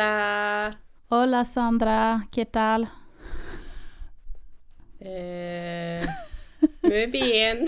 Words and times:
Hola! 0.00 0.80
Hola 1.08 1.44
Sandra, 1.44 2.26
¿qué 2.30 2.46
tal? 2.46 2.88
Eh, 4.98 6.06
muy 6.80 7.06
bien. 7.06 7.66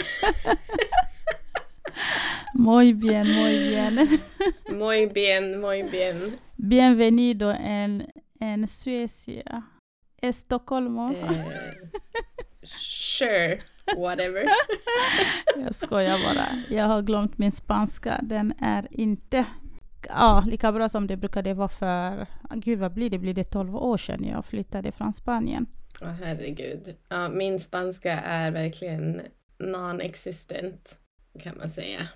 Muy 2.54 2.92
bien, 2.94 3.34
muy 3.34 3.58
bien. 3.68 4.20
Muy 4.70 5.06
bien, 5.06 5.60
muy 5.60 5.82
bien. 5.82 6.38
Bienvenido 6.56 7.52
en, 7.52 8.06
en 8.40 8.68
Suecia. 8.68 9.62
Estocolmo. 10.16 11.10
Eh, 11.12 11.74
sure, 12.62 13.62
whatever. 13.96 14.46
Jag 15.56 15.74
skojar 15.74 16.18
bara. 16.24 16.48
Jag 16.70 16.86
har 16.86 17.02
glömt 17.02 17.38
min 17.38 17.52
spanska. 17.52 18.20
Den 18.22 18.54
är 18.58 18.88
inte 18.90 19.46
ja, 20.08 20.44
lika 20.46 20.72
bra 20.72 20.88
som 20.88 21.06
det 21.06 21.16
brukade 21.16 21.54
vara 21.54 21.68
för, 21.68 22.26
gud 22.54 22.78
vad 22.78 22.94
blir 22.94 23.10
det, 23.10 23.18
blir 23.18 23.34
det 23.34 23.44
12 23.44 23.76
år 23.76 23.96
sedan 23.96 24.24
jag 24.24 24.44
flyttade 24.44 24.92
från 24.92 25.12
Spanien. 25.12 25.66
Åh 26.02 26.08
herregud. 26.08 26.94
Ja, 27.08 27.28
min 27.28 27.60
spanska 27.60 28.20
är 28.20 28.50
verkligen 28.50 29.20
non-existent 29.58 30.98
kan 31.42 31.58
man 31.58 31.70
säga. 31.70 32.08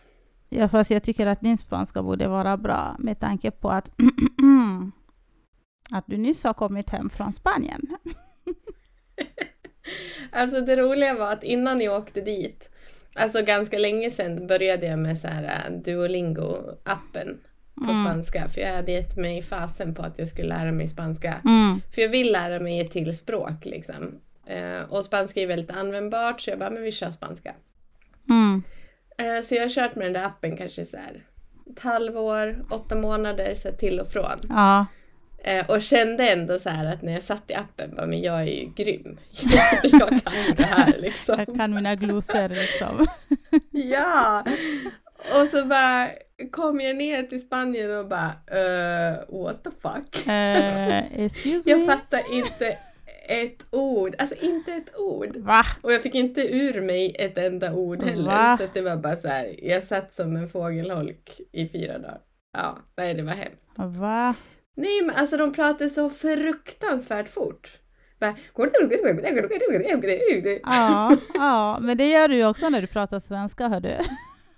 Ja, 0.49 0.69
fast 0.69 0.91
jag 0.91 1.03
tycker 1.03 1.27
att 1.27 1.41
din 1.41 1.59
spanska 1.59 2.03
borde 2.03 2.29
vara 2.29 2.57
bra 2.57 2.97
med 2.99 3.21
tanke 3.21 3.51
på 3.51 3.71
att, 3.71 3.89
att 5.91 6.05
du 6.07 6.17
nyss 6.17 6.45
har 6.45 6.55
kommit 6.55 6.91
hem 6.91 7.11
från 7.11 7.33
Spanien. 7.33 7.87
Alltså 10.31 10.61
det 10.61 10.77
roliga 10.77 11.15
var 11.15 11.33
att 11.33 11.45
innan 11.45 11.81
jag 11.81 12.03
åkte 12.03 12.21
dit, 12.21 12.69
alltså 13.15 13.43
ganska 13.43 13.79
länge 13.79 14.11
sedan 14.11 14.47
började 14.47 14.87
jag 14.87 14.99
med 14.99 15.21
så 15.21 15.29
här 15.29 15.45
äh, 15.45 15.73
Duolingo-appen 15.73 17.37
på 17.85 17.91
Mm. 17.91 18.05
spanska. 18.05 18.49
För 18.49 18.61
jag 18.61 18.75
hade 18.77 18.93
gett 18.93 19.17
mig 19.17 19.43
fasen 19.43 19.95
på 19.95 20.03
att 20.03 20.19
jag 20.19 20.29
skulle 20.29 20.49
lära 20.49 20.73
mig 20.73 20.89
spanska. 20.89 21.35
Mm. 21.45 21.81
För 21.95 22.03
jag 22.03 22.09
vill 22.09 22.33
lära 22.33 22.61
mig 22.61 22.81
ett 22.81 22.91
till 22.91 23.17
språk 23.17 23.65
liksom. 23.65 24.21
Eh, 24.47 24.83
och 24.89 25.05
spanska 25.05 25.41
är 25.41 25.47
väldigt 25.47 25.77
användbart 25.77 26.41
så 26.41 26.51
jag 26.51 26.59
bara, 26.59 26.71
men 26.71 26.83
vi 26.83 26.93
kör 26.93 27.11
spanska. 27.11 27.55
Mm. 28.29 28.63
Eh, 29.19 29.45
så 29.45 29.55
jag 29.55 29.63
har 29.63 29.69
kört 29.69 29.95
med 29.95 30.07
den 30.07 30.13
där 30.13 30.25
appen 30.25 30.57
kanske 30.57 30.85
så 30.85 30.97
här 30.97 31.25
ett 31.71 31.83
halvår, 31.83 32.65
åtta 32.71 32.95
månader 32.95 33.55
så 33.55 33.71
till 33.73 34.01
och 34.01 34.09
från. 34.09 34.39
Ja, 34.49 34.87
Eh, 35.39 35.71
och 35.71 35.83
kände 35.83 36.31
ändå 36.31 36.59
så 36.59 36.69
här 36.69 36.93
att 36.93 37.03
när 37.03 37.13
jag 37.13 37.23
satt 37.23 37.51
i 37.51 37.55
appen, 37.55 37.95
bara, 37.97 38.07
men 38.07 38.23
jag 38.23 38.41
är 38.41 38.45
ju 38.45 38.73
grym. 38.77 39.19
jag 39.83 40.09
kan 40.09 40.45
ju 40.49 40.53
det 40.57 40.65
här 40.65 40.95
liksom. 40.99 41.35
jag 41.39 41.57
kan 41.57 41.75
mina 41.75 41.95
glosor 41.95 42.49
liksom. 42.49 43.07
Ja! 43.71 44.45
Och 45.41 45.49
så 45.49 45.65
bara 45.65 46.11
kom 46.51 46.81
jag 46.81 46.97
ner 46.97 47.23
till 47.23 47.41
Spanien 47.41 47.99
och 47.99 48.07
bara 48.07 48.33
uh, 48.53 49.43
what 49.43 49.65
the 49.65 49.71
fuck? 49.71 50.27
Eh, 50.29 51.25
excuse 51.25 51.71
Jag 51.71 51.81
me? 51.81 51.87
fattar 51.87 52.33
inte 52.33 52.79
ett 53.29 53.67
ord, 53.71 54.15
alltså 54.19 54.35
inte 54.41 54.73
ett 54.73 54.97
ord. 54.97 55.37
Va? 55.37 55.63
Och 55.83 55.93
jag 55.93 56.03
fick 56.03 56.15
inte 56.15 56.41
ur 56.41 56.81
mig 56.81 57.17
ett 57.19 57.39
enda 57.39 57.75
ord 57.75 58.03
heller. 58.03 58.27
Va? 58.27 58.57
Så 58.61 58.67
det 58.75 58.81
var 58.81 58.97
bara 58.97 59.17
så 59.17 59.29
här, 59.29 59.55
jag 59.63 59.83
satt 59.83 60.13
som 60.13 60.37
en 60.37 60.49
fågelholk 60.49 61.41
i 61.53 61.69
fyra 61.69 61.99
dagar. 61.99 62.21
Ja, 62.53 62.79
nej 62.97 63.15
det 63.15 63.23
var 63.23 63.33
hemskt. 63.33 63.71
Va? 63.77 64.35
Nej 64.77 65.03
men 65.03 65.17
alltså 65.17 65.37
de 65.37 65.53
pratar 65.53 65.89
så 65.89 66.11
fruktansvärt 66.11 67.29
fort. 67.29 67.79
Bara, 68.21 68.37
Ja, 70.63 71.17
ja, 71.35 71.79
men 71.81 71.97
det 71.97 72.09
gör 72.09 72.29
du 72.29 72.35
ju 72.35 72.47
också 72.47 72.69
när 72.69 72.81
du 72.81 72.87
pratar 72.87 73.21
svenska, 73.21 73.69
hör 73.69 73.81
du. 73.81 73.97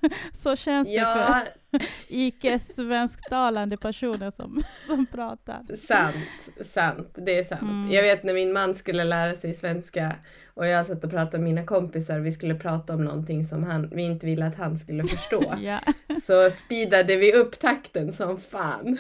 Så 0.33 0.57
känns 0.57 0.89
det 0.89 0.95
ja, 0.95 1.43
för 1.71 1.79
icke-svensktalande 2.09 3.77
personer 3.77 4.31
som, 4.31 4.63
som 4.87 5.07
pratar. 5.07 5.77
sant, 5.77 6.67
sant, 6.67 7.11
det 7.15 7.39
är 7.39 7.45
sant. 7.45 7.63
Mm. 7.63 7.91
Jag 7.91 8.03
vet 8.03 8.23
när 8.23 8.35
min 8.35 8.53
man 8.53 8.75
skulle 8.75 9.05
lära 9.05 9.35
sig 9.35 9.55
svenska 9.55 10.17
och 10.59 10.67
jag 10.67 10.87
satt 10.87 11.05
och 11.05 11.11
pratade 11.11 11.39
med 11.39 11.55
mina 11.55 11.67
kompisar, 11.67 12.19
vi 12.19 12.33
skulle 12.33 12.55
prata 12.55 12.95
om 12.95 13.05
någonting 13.05 13.47
som 13.47 13.65
han, 13.65 13.91
vi 13.93 14.03
inte 14.03 14.27
ville 14.27 14.47
att 14.47 14.59
han 14.59 14.79
skulle 14.79 15.05
förstå. 15.05 15.55
Ja. 15.63 15.81
Så 16.23 16.51
speedade 16.51 17.17
vi 17.17 17.33
upp 17.33 17.59
takten 17.59 18.13
som 18.13 18.39
fan. 18.39 18.99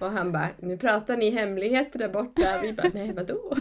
Och 0.00 0.10
han 0.10 0.32
bara, 0.32 0.48
nu 0.58 0.76
pratar 0.76 1.16
ni 1.16 1.30
hemligheter 1.30 1.98
där 1.98 2.08
borta. 2.08 2.60
Vi 2.62 2.72
bara, 2.72 2.90
nej 2.94 3.12
vadå? 3.12 3.56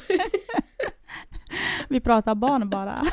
Vi 1.89 1.99
pratar 1.99 2.35
barn 2.35 2.69
bara. 2.69 3.05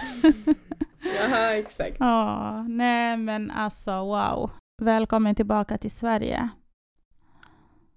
Jaha, 1.17 1.55
exakt. 1.55 1.97
Ja, 1.99 2.63
nej 2.69 3.17
men 3.17 3.51
alltså 3.51 3.91
wow. 3.91 4.51
Välkommen 4.83 5.35
tillbaka 5.35 5.79
till 5.79 5.91
Sverige. 5.91 6.49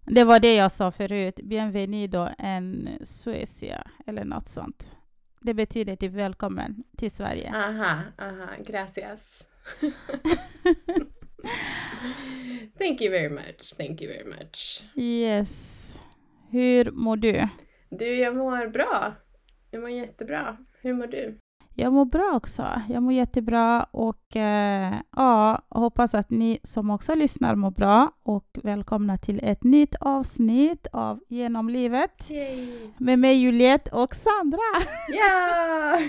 Det 0.05 0.23
var 0.23 0.39
det 0.39 0.55
jag 0.55 0.71
sa 0.71 0.91
förut. 0.91 1.39
Bienvenido 1.43 2.27
en 2.37 2.89
Suecia 3.03 3.87
eller 4.07 4.25
något 4.25 4.47
sånt. 4.47 4.97
Det 5.41 5.53
betyder 5.53 5.95
typ 5.95 6.11
välkommen 6.13 6.83
till 6.97 7.11
Sverige. 7.11 7.53
Aha, 7.55 8.01
aha, 8.17 8.49
gracias. 8.65 9.43
Thank 12.77 13.01
you 13.01 13.11
very 13.11 13.29
much, 13.29 13.75
thank 13.77 14.01
you 14.01 14.11
very 14.13 14.25
much. 14.25 14.83
Yes. 14.95 15.99
Hur 16.49 16.91
mår 16.91 17.17
du? 17.17 17.47
Du, 17.89 18.17
jag 18.17 18.35
mår 18.35 18.67
bra. 18.67 19.13
Jag 19.71 19.81
mår 19.81 19.89
jättebra. 19.89 20.57
Hur 20.81 20.93
mår 20.93 21.07
du? 21.07 21.39
Jag 21.77 21.93
mår 21.93 22.05
bra 22.05 22.31
också. 22.35 22.81
Jag 22.89 23.03
mår 23.03 23.13
jättebra 23.13 23.83
och 23.83 24.35
eh, 24.35 24.93
ja, 25.15 25.61
hoppas 25.69 26.15
att 26.15 26.29
ni 26.29 26.59
som 26.63 26.89
också 26.89 27.15
lyssnar 27.15 27.55
mår 27.55 27.71
bra 27.71 28.11
och 28.23 28.57
välkomna 28.63 29.17
till 29.17 29.39
ett 29.43 29.63
nytt 29.63 29.95
avsnitt 29.99 30.87
av 30.91 31.19
Genom 31.27 31.69
livet 31.69 32.29
Yay! 32.29 32.67
med 32.97 33.19
mig 33.19 33.35
Juliette 33.35 33.91
och 33.91 34.15
Sandra. 34.15 34.59
Ja! 35.07 35.99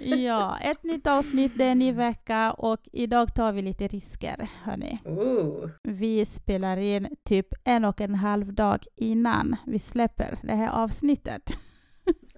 Ja, 0.16 0.58
ett 0.58 0.82
nytt 0.82 1.06
avsnitt, 1.06 1.52
det 1.56 1.64
är 1.64 1.72
en 1.72 1.78
ny 1.78 1.92
vecka 1.92 2.52
och 2.52 2.80
idag 2.92 3.34
tar 3.34 3.52
vi 3.52 3.62
lite 3.62 3.88
risker, 3.88 4.48
hörni. 4.62 4.98
Ooh. 5.04 5.70
Vi 5.82 6.26
spelar 6.26 6.76
in 6.76 7.16
typ 7.24 7.46
en 7.64 7.84
och 7.84 8.00
en 8.00 8.14
halv 8.14 8.54
dag 8.54 8.86
innan 8.96 9.56
vi 9.66 9.78
släpper 9.78 10.38
det 10.42 10.54
här 10.54 10.70
avsnittet. 10.70 11.42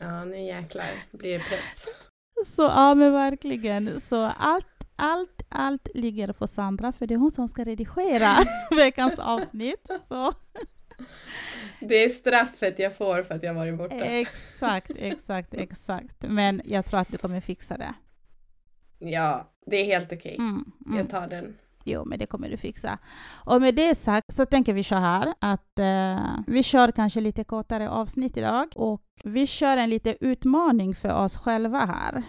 Ja, 0.01 0.25
nu 0.25 0.43
jäklar 0.43 0.91
blir 1.13 1.33
det 1.33 1.39
press. 1.39 1.87
Så 2.45 2.63
ja, 2.63 2.95
men 2.95 3.13
verkligen. 3.13 4.01
Så 4.01 4.25
allt, 4.25 4.67
allt, 4.97 5.43
allt 5.49 5.89
ligger 5.95 6.33
på 6.33 6.47
Sandra, 6.47 6.93
för 6.93 7.07
det 7.07 7.15
är 7.15 7.19
hon 7.19 7.31
som 7.31 7.49
ska 7.49 7.65
redigera 7.65 8.37
veckans 8.71 9.19
avsnitt. 9.19 9.91
Så 10.09 10.33
Det 11.81 12.05
är 12.05 12.09
straffet 12.09 12.79
jag 12.79 12.97
får 12.97 13.23
för 13.23 13.35
att 13.35 13.43
jag 13.43 13.55
varit 13.55 13.79
borta. 13.79 13.97
exakt, 13.97 14.91
exakt, 14.97 15.55
exakt. 15.55 16.17
Men 16.29 16.63
jag 16.65 16.87
tror 16.87 17.01
att 17.01 17.13
du 17.13 17.19
kommer 17.19 17.41
fixa 17.41 17.77
det. 17.77 17.95
Ja, 18.99 19.53
det 19.67 19.77
är 19.77 19.85
helt 19.85 20.13
okej. 20.13 20.37
Mm, 20.39 20.73
mm. 20.87 20.99
Jag 20.99 21.11
tar 21.11 21.27
den. 21.27 21.57
Jo, 21.85 22.05
men 22.05 22.19
det 22.19 22.27
kommer 22.27 22.51
du 22.51 22.57
fixa. 22.57 22.99
Och 23.47 23.61
med 23.61 23.75
det 23.75 23.95
sagt 23.95 24.35
så 24.35 24.47
tänker 24.47 24.73
vi 24.73 24.85
så 24.85 24.95
här 24.95 25.35
att 25.39 25.79
eh, 25.79 26.39
vi 26.47 26.63
kör 26.63 26.93
kanske 26.93 27.21
lite 27.21 27.45
kortare 27.45 27.91
avsnitt 27.91 28.37
idag 28.37 28.73
och 28.77 29.03
vi 29.25 29.47
kör 29.47 29.77
en 29.77 29.91
liten 29.91 30.15
utmaning 30.21 30.95
för 30.95 31.25
oss 31.25 31.37
själva 31.37 31.79
här. 31.79 32.23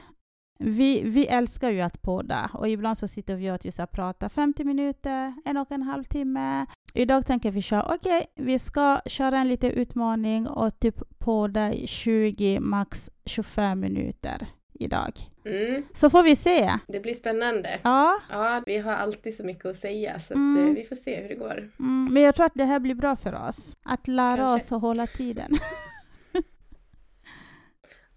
Vi, 0.59 1.01
vi 1.03 1.27
älskar 1.27 1.71
ju 1.71 1.81
att 1.81 2.01
podda 2.01 2.49
och 2.53 2.69
ibland 2.69 2.97
så 2.97 3.07
sitter 3.07 3.35
vi 3.35 3.51
och 3.51 3.65
just 3.65 3.79
och 3.79 3.91
pratar 3.91 4.29
50 4.29 4.63
minuter, 4.63 5.33
en 5.45 5.57
och 5.57 5.71
en 5.71 5.81
halv 5.81 6.03
timme. 6.03 6.65
Idag 6.93 7.25
tänker 7.25 7.51
vi 7.51 7.61
köra, 7.61 7.95
okej, 7.95 8.25
vi 8.35 8.59
ska 8.59 8.99
köra 9.05 9.39
en 9.39 9.47
liten 9.47 9.71
utmaning 9.71 10.47
och 10.47 10.79
typ 10.79 11.19
podda 11.19 11.73
i 11.73 11.87
20, 11.87 12.59
max 12.59 13.11
25 13.25 13.79
minuter 13.79 14.47
idag. 14.79 15.11
Mm, 15.45 15.83
Så 15.93 16.09
får 16.09 16.23
vi 16.23 16.35
se. 16.35 16.79
det 16.87 16.99
blir 16.99 17.13
spännande. 17.13 17.79
Ja, 17.83 18.19
Ja, 18.31 18.61
vi 18.65 18.77
har 18.77 18.93
alltid 18.93 19.35
så 19.35 19.43
mycket 19.43 19.65
att 19.65 19.75
säga 19.77 20.19
så 20.19 20.33
att, 20.33 20.37
Mm. 20.37 20.67
eh, 20.67 20.73
vi 20.73 20.83
får 20.85 20.95
se 20.95 21.21
hur 21.21 21.29
det 21.29 21.35
går. 21.35 21.69
Mm, 21.79 22.07
men 22.11 22.23
jag 22.23 22.35
tror 22.35 22.45
att 22.45 22.51
det 22.55 22.63
här 22.65 22.79
blir 22.79 22.95
bra 22.95 23.15
för 23.15 23.47
oss. 23.49 23.77
Att 23.83 24.07
lära 24.07 24.37
Kanske. 24.37 24.55
oss 24.55 24.71
att 24.71 24.81
hålla 24.81 25.07
tiden. 25.07 25.51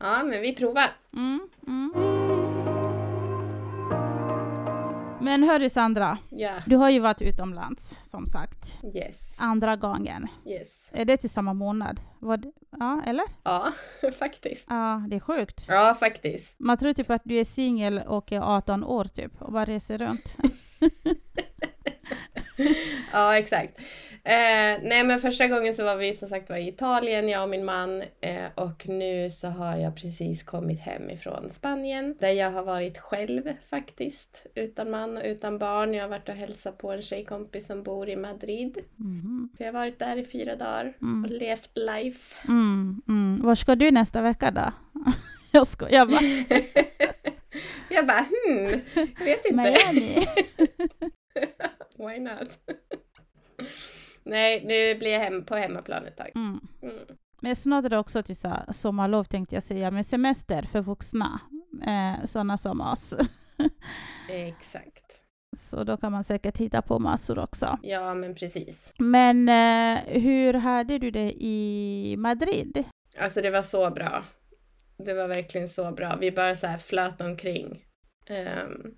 Ja, 0.01 0.23
men 0.25 0.43
vi 0.43 0.55
provar. 0.55 0.91
Men 5.29 5.43
hörru 5.45 5.69
Sandra, 5.71 6.19
Ja, 6.31 6.51
du 6.67 6.77
har 6.77 6.91
ju 6.91 7.01
varit 7.01 7.23
utomlands 7.23 7.97
som 8.03 8.27
sagt. 8.27 8.75
yes, 8.95 9.37
Andra 9.39 9.77
gången. 9.77 10.27
yes. 10.47 10.69
Är 10.93 11.05
det 11.05 11.17
till 11.17 11.31
samma 11.31 11.53
månad? 11.53 12.01
Var 12.19 12.37
det, 12.37 12.53
ja, 12.79 13.03
eller? 13.07 13.25
Ja, 13.43 13.73
faktiskt. 14.19 14.67
Ja, 14.71 15.03
det 15.09 15.17
är 15.17 15.21
sjukt. 15.21 15.65
Ja, 15.69 15.97
faktiskt. 16.01 16.61
Man 16.61 16.77
tror 16.79 16.93
typ 16.93 17.11
att 17.11 17.23
du 17.25 17.35
är 17.35 17.45
singel 17.45 18.01
och 18.07 18.33
är 18.33 18.41
18 18.41 18.85
år 18.85 19.05
typ 19.05 19.43
och 19.43 19.53
bara 19.53 19.65
reser 19.65 19.99
runt. 19.99 20.37
ja, 23.13 23.39
exakt. 23.39 23.81
Eh, 24.25 24.79
nej 24.83 25.05
men 25.05 25.21
första 25.21 25.47
gången 25.47 25.75
så 25.75 25.85
var 25.85 25.97
vi 25.97 26.13
som 26.13 26.29
sagt 26.29 26.51
var 26.51 26.57
i 26.57 26.69
Italien, 26.69 27.29
jag 27.29 27.43
och 27.43 27.49
min 27.49 27.65
man. 27.65 28.03
Eh, 28.21 28.47
och 28.55 28.89
nu 28.89 29.31
så 29.31 29.49
har 29.49 29.77
jag 29.77 29.97
precis 29.97 30.43
kommit 30.43 30.81
hem 30.81 31.11
ifrån 31.11 31.51
Spanien. 31.51 32.17
Där 32.21 32.33
jag 32.33 32.51
har 32.51 32.63
varit 32.63 32.99
själv 32.99 33.43
faktiskt. 33.71 34.47
Utan 34.55 34.91
man 34.91 35.17
och 35.17 35.23
utan 35.25 35.59
barn. 35.59 35.95
Jag 35.95 36.05
har 36.05 36.09
varit 36.09 36.29
och 36.29 36.35
hälsat 36.35 36.79
på 36.79 36.93
en 36.93 37.03
tjejkompis 37.03 37.67
som 37.67 37.83
bor 37.83 38.09
i 38.09 38.17
Madrid. 38.17 38.79
Mhm. 38.97 39.49
Så 39.57 39.63
jag 39.63 39.69
har 39.69 39.81
varit 39.81 39.99
där 39.99 40.17
i 40.17 40.25
fyra 40.25 40.57
dagar 40.57 40.93
Mm. 41.03 41.25
och 41.25 41.31
levt 41.31 41.71
life. 41.79 42.37
Mm, 42.49 43.03
mm. 43.09 43.41
Var 43.43 43.55
ska 43.55 43.75
du 43.75 43.91
nästa 43.91 44.23
vecka 44.23 44.51
då? 44.51 44.73
Jag 45.53 45.67
skojar 45.67 46.07
bara. 46.07 46.21
jag 47.91 48.07
bara 48.07 48.27
hmm, 48.47 48.81
vet 49.25 49.45
inte. 49.45 49.55
Miami. 49.55 50.27
Why 51.99 52.19
not? 52.19 52.59
Nej, 54.25 54.65
nu 54.65 54.99
blir 54.99 55.13
jag 55.13 55.21
hem 55.21 55.45
på 55.45 55.55
hemmaplan 55.55 56.07
ett 56.07 56.17
tag. 56.17 56.33
Mm. 56.35 56.61
Mm. 56.83 57.17
Men 57.41 57.57
snart 57.57 57.85
är 57.85 57.89
det 57.89 57.99
också 57.99 58.23
till 58.23 58.37
så 58.37 58.49
här, 58.49 58.73
sommarlov 58.73 59.25
tänkte 59.25 59.55
jag 59.55 59.63
säga, 59.63 59.91
men 59.91 60.05
semester 60.05 60.63
för 60.63 60.83
vuxna. 60.83 61.41
Eh, 61.87 62.25
sådana 62.25 62.59
som 62.59 62.81
oss. 62.81 63.17
Exakt. 64.29 65.05
Så 65.57 65.85
då 65.85 65.97
kan 65.97 66.13
man 66.13 66.25
säkert 66.25 66.57
hitta 66.57 66.83
på 66.83 66.99
massor 66.99 67.39
också. 67.39 67.79
Ja, 67.83 68.15
men 68.15 68.35
precis. 68.35 68.95
Men 68.99 69.49
eh, 69.49 69.99
hur 70.07 70.55
hade 70.55 70.99
du 70.99 71.11
det 71.11 71.33
i 71.33 72.15
Madrid? 72.19 72.85
Alltså 73.19 73.41
det 73.41 73.51
var 73.51 73.63
så 73.63 73.91
bra. 73.91 74.25
Det 74.99 75.15
var 75.15 75.29
verkligen 75.29 75.69
så 75.69 75.93
bra. 75.93 76.17
Vi 76.21 76.33
bara 76.33 76.57
så 76.57 76.67
här 76.67 76.79
flöt 76.79 77.21
omkring. 77.21 77.85
Um, 78.31 78.95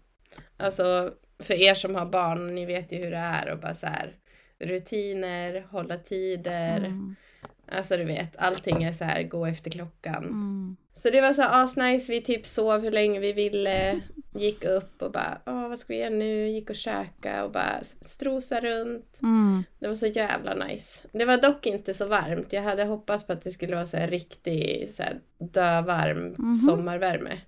alltså 0.56 1.14
för 1.42 1.54
er 1.54 1.74
som 1.74 1.94
har 1.94 2.06
barn, 2.06 2.54
ni 2.54 2.64
vet 2.66 2.92
ju 2.92 2.96
hur 2.96 3.10
det 3.10 3.16
är 3.16 3.52
och 3.52 3.58
bara 3.58 3.74
så 3.74 3.86
här 3.86 4.12
rutiner, 4.58 5.66
hålla 5.70 5.96
tider. 5.96 6.76
Mm, 6.78 7.16
Alltså 7.72 7.96
du 7.96 8.04
vet, 8.04 8.36
allting 8.36 8.82
är 8.84 8.92
så 8.92 9.04
här 9.04 9.22
gå 9.22 9.46
efter 9.46 9.70
klockan. 9.70 10.24
mm, 10.24 10.76
Så 10.92 11.10
det 11.10 11.20
var 11.20 11.32
så 11.32 11.42
här 11.42 11.64
asnice, 11.64 12.12
vi 12.12 12.20
typ 12.20 12.46
sov 12.46 12.80
hur 12.82 12.90
länge 12.90 13.20
vi 13.20 13.32
ville, 13.32 14.00
gick 14.34 14.64
upp 14.64 15.02
och 15.02 15.12
bara 15.12 15.40
åh 15.46 15.68
vad 15.68 15.78
ska 15.78 15.92
vi 15.92 15.98
göra 16.00 16.10
nu, 16.10 16.48
gick 16.48 16.70
och 16.70 16.76
käka 16.76 17.44
och 17.44 17.50
bara 17.52 17.80
strosa 18.00 18.60
runt. 18.60 19.18
mm, 19.22 19.62
Det 19.78 19.86
var 19.88 19.94
så 19.94 20.06
jävla 20.06 20.54
nice. 20.54 21.00
Det 21.12 21.24
var 21.24 21.36
dock 21.36 21.66
inte 21.66 21.94
så 21.94 22.06
varmt. 22.06 22.52
Jag 22.52 22.62
hade 22.62 22.84
hoppats 22.84 23.26
på 23.26 23.32
att 23.32 23.42
det 23.42 23.50
skulle 23.50 23.74
vara 23.74 23.86
så 23.86 23.96
här 23.96 24.08
riktig 24.08 24.90
så 24.94 25.02
här 25.02 25.20
dövarm 25.38 26.34
Mhm. 26.38 26.54
sommarvärme. 26.54 27.38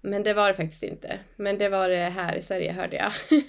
Men 0.00 0.22
det 0.22 0.34
var 0.34 0.48
det 0.48 0.54
faktiskt 0.54 0.82
inte. 0.82 1.18
Men 1.36 1.58
det 1.58 1.68
var 1.68 1.88
det 1.88 1.96
här 1.96 2.36
i 2.36 2.42
Sverige 2.42 2.72
hörde 2.72 2.96
jag. 2.96 3.12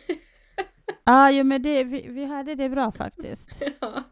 Ah, 1.03 1.29
jo, 1.29 1.43
men 1.43 1.61
det, 1.61 1.83
vi, 1.83 2.07
vi 2.09 2.25
hade 2.25 2.55
det 2.55 2.69
bra 2.69 2.91
faktiskt. 2.91 3.61
ja. 3.81 4.03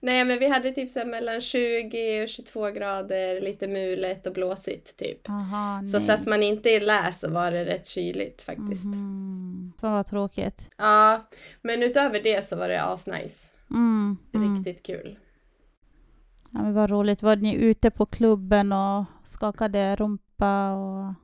Nej 0.00 0.24
men 0.24 0.38
vi 0.38 0.48
hade 0.48 0.70
typ 0.70 0.90
så 0.90 1.06
mellan 1.06 1.40
20 1.40 2.22
och 2.22 2.28
22 2.28 2.70
grader, 2.70 3.40
lite 3.40 3.68
mulet 3.68 4.26
och 4.26 4.32
blåsigt 4.32 4.96
typ. 4.96 5.28
Aha, 5.28 5.82
Så 5.92 6.00
satt 6.00 6.26
man 6.26 6.42
inte 6.42 6.70
i 6.70 6.80
lä 6.80 7.12
så 7.12 7.30
var 7.30 7.50
det 7.50 7.64
rätt 7.64 7.86
kyligt 7.86 8.42
faktiskt. 8.42 8.84
Mhm. 8.84 9.72
Fan 9.80 9.92
vad 9.92 10.06
tråkigt. 10.06 10.70
Ja, 10.76 11.28
men 11.62 11.82
utöver 11.82 12.20
det 12.22 12.46
så 12.46 12.56
var 12.56 12.68
det 12.68 12.82
asnice. 12.82 13.52
Mm, 13.70 14.16
mm. 14.34 14.56
Riktigt 14.56 14.86
kul. 14.86 15.18
Ja, 16.50 16.62
men 16.62 16.74
vad 16.74 16.90
roligt. 16.90 17.22
Var 17.22 17.36
ni 17.36 17.54
ute 17.54 17.90
på 17.90 18.06
klubben 18.06 18.72
och 18.72 19.04
skakade 19.24 19.96
rumpa 19.96 20.72
och 20.72 21.14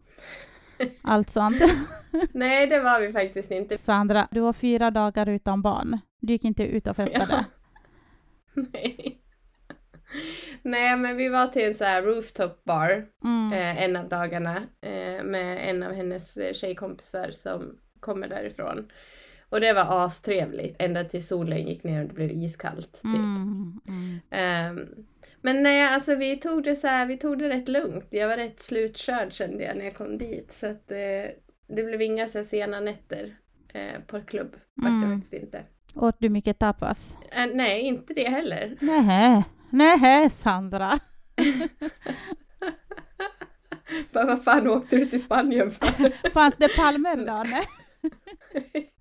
allt 1.03 1.31
sånt? 1.31 1.57
Nej 2.33 2.67
det 2.67 2.81
var 2.81 3.01
vi 3.01 3.13
faktiskt 3.13 3.51
inte. 3.51 3.79
Sandra, 3.79 4.29
du 4.31 4.41
var 4.41 4.53
fyra 4.53 4.91
dagar 4.91 5.29
utan 5.29 5.63
barn. 5.63 5.99
Du 6.21 6.33
gick 6.33 6.45
inte 6.45 6.63
ut 6.67 6.87
och 6.87 6.97
festade? 6.97 7.45
Nej. 8.55 9.21
Nej 10.63 10.97
men 10.97 11.17
vi 11.17 11.29
var 11.29 11.47
till 11.47 11.65
en 11.67 11.75
så 11.75 11.85
här 11.85 12.03
rooftop 12.03 12.65
bar 12.65 13.07
Mm. 13.25 13.53
eh, 13.53 13.83
en 13.85 13.97
av 13.97 14.09
dagarna 14.09 14.57
eh, 14.81 15.25
med 15.25 15.71
en 15.71 15.83
av 15.83 15.93
hennes 15.93 16.39
tjejkompisar 16.57 17.31
som 17.31 17.79
kommer 18.01 18.29
därifrån. 18.29 18.91
Och 19.55 19.61
det 19.61 19.73
var 19.73 20.07
astrevligt 20.07 20.77
ända 20.79 21.05
till 21.05 21.27
solen 21.27 21.67
gick 21.69 21.85
ner 21.85 22.03
och 22.03 22.09
det 22.09 22.15
blev 22.15 22.31
iskallt. 22.31 22.93
Typ. 22.93 23.05
Mm, 23.05 23.81
mm. 23.89 24.21
Ehm, 24.31 24.89
men 25.43 25.63
nej, 25.63 25.83
alltså 25.95 26.15
vi 26.15 26.37
tog 26.37 26.65
det 26.65 26.77
så 26.77 26.87
här, 26.87 27.07
vi 27.07 27.17
tog 27.17 27.39
det 27.39 27.49
rätt 27.49 27.69
lugnt. 27.69 28.07
Jag 28.11 28.29
var 28.29 28.37
rätt 28.37 28.63
slutkörd 28.63 29.33
kände 29.33 29.65
jag 29.65 29.77
när 29.77 29.85
jag 29.85 29.95
kom 29.95 30.19
dit. 30.19 30.53
Så 30.53 30.67
att 30.67 30.91
eh, 30.91 30.97
det 31.69 31.85
blev 31.85 32.03
inga 32.03 32.29
så 32.29 32.45
sena 32.45 32.81
nätter 32.81 33.37
eh, 33.73 34.01
på 34.07 34.21
klubb. 34.21 34.57
Vart 34.75 34.91
det 34.91 35.07
Mm. 35.07 35.13
faktiskt 35.17 35.35
inte. 35.35 35.63
Åt 35.95 36.17
du 36.19 36.29
mycket 36.29 36.59
tapas? 36.59 37.17
Eh, 37.33 37.47
nej, 37.55 37.81
inte 37.81 38.15
det 38.15 38.29
heller. 38.29 38.77
Nej, 38.81 39.45
nej 39.71 40.31
Sandra. 40.31 40.99
Bara, 44.13 44.27
vad 44.27 44.45
fan 44.45 44.69
åkte 44.69 44.97
du 44.97 45.07
till 45.07 45.23
Spanien 45.23 45.71
för? 45.71 46.31
Fanns 46.31 46.57
det 46.57 46.77
palmer 46.77 47.17
då? 47.17 47.45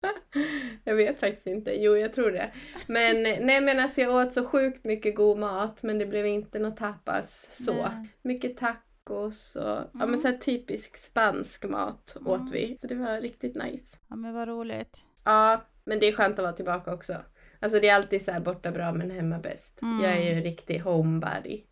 Jag 0.84 0.94
vet 0.94 1.20
faktiskt 1.20 1.46
inte. 1.46 1.82
Jo, 1.82 1.96
jag 1.96 2.12
tror 2.12 2.30
det. 2.30 2.50
Men 2.86 3.22
nej, 3.22 3.60
men 3.60 3.80
alltså 3.80 4.00
jag 4.00 4.14
åt 4.26 4.32
så 4.32 4.44
sjukt 4.44 4.84
mycket 4.84 5.14
god 5.16 5.38
mat, 5.38 5.82
men 5.82 5.98
det 5.98 6.06
blev 6.06 6.26
inte 6.26 6.58
något 6.58 6.76
tapas 6.76 7.48
så. 7.64 7.72
Nej. 7.74 8.08
Mycket 8.22 8.56
tacos 8.56 9.56
och 9.56 9.62
ja, 9.62 9.84
Mm. 9.94 10.10
men 10.10 10.18
så 10.20 10.28
här 10.28 10.36
typisk 10.36 10.96
spansk 10.96 11.64
mat 11.64 12.16
Mm. 12.20 12.32
åt 12.32 12.52
vi. 12.52 12.76
Så 12.80 12.86
det 12.86 12.94
var 12.94 13.20
riktigt 13.20 13.54
nice. 13.56 13.96
Ja, 14.08 14.16
men 14.16 14.34
vad 14.34 14.48
roligt. 14.48 14.96
Ja, 15.24 15.64
men 15.84 15.98
det 15.98 16.06
är 16.08 16.12
skönt 16.12 16.38
att 16.38 16.42
vara 16.44 16.52
tillbaka 16.52 16.94
också. 16.94 17.16
Alltså 17.60 17.80
det 17.80 17.88
är 17.88 17.94
alltid 17.94 18.22
så 18.24 18.40
borta 18.40 18.70
bra 18.70 18.92
men 18.92 19.10
hemma 19.10 19.38
bäst. 19.38 19.82
Mm. 19.82 20.04
Jag 20.04 20.12
är 20.12 20.22
ju 20.22 20.30
en 20.30 20.42
riktig 20.42 20.78
homebody. 20.78 21.62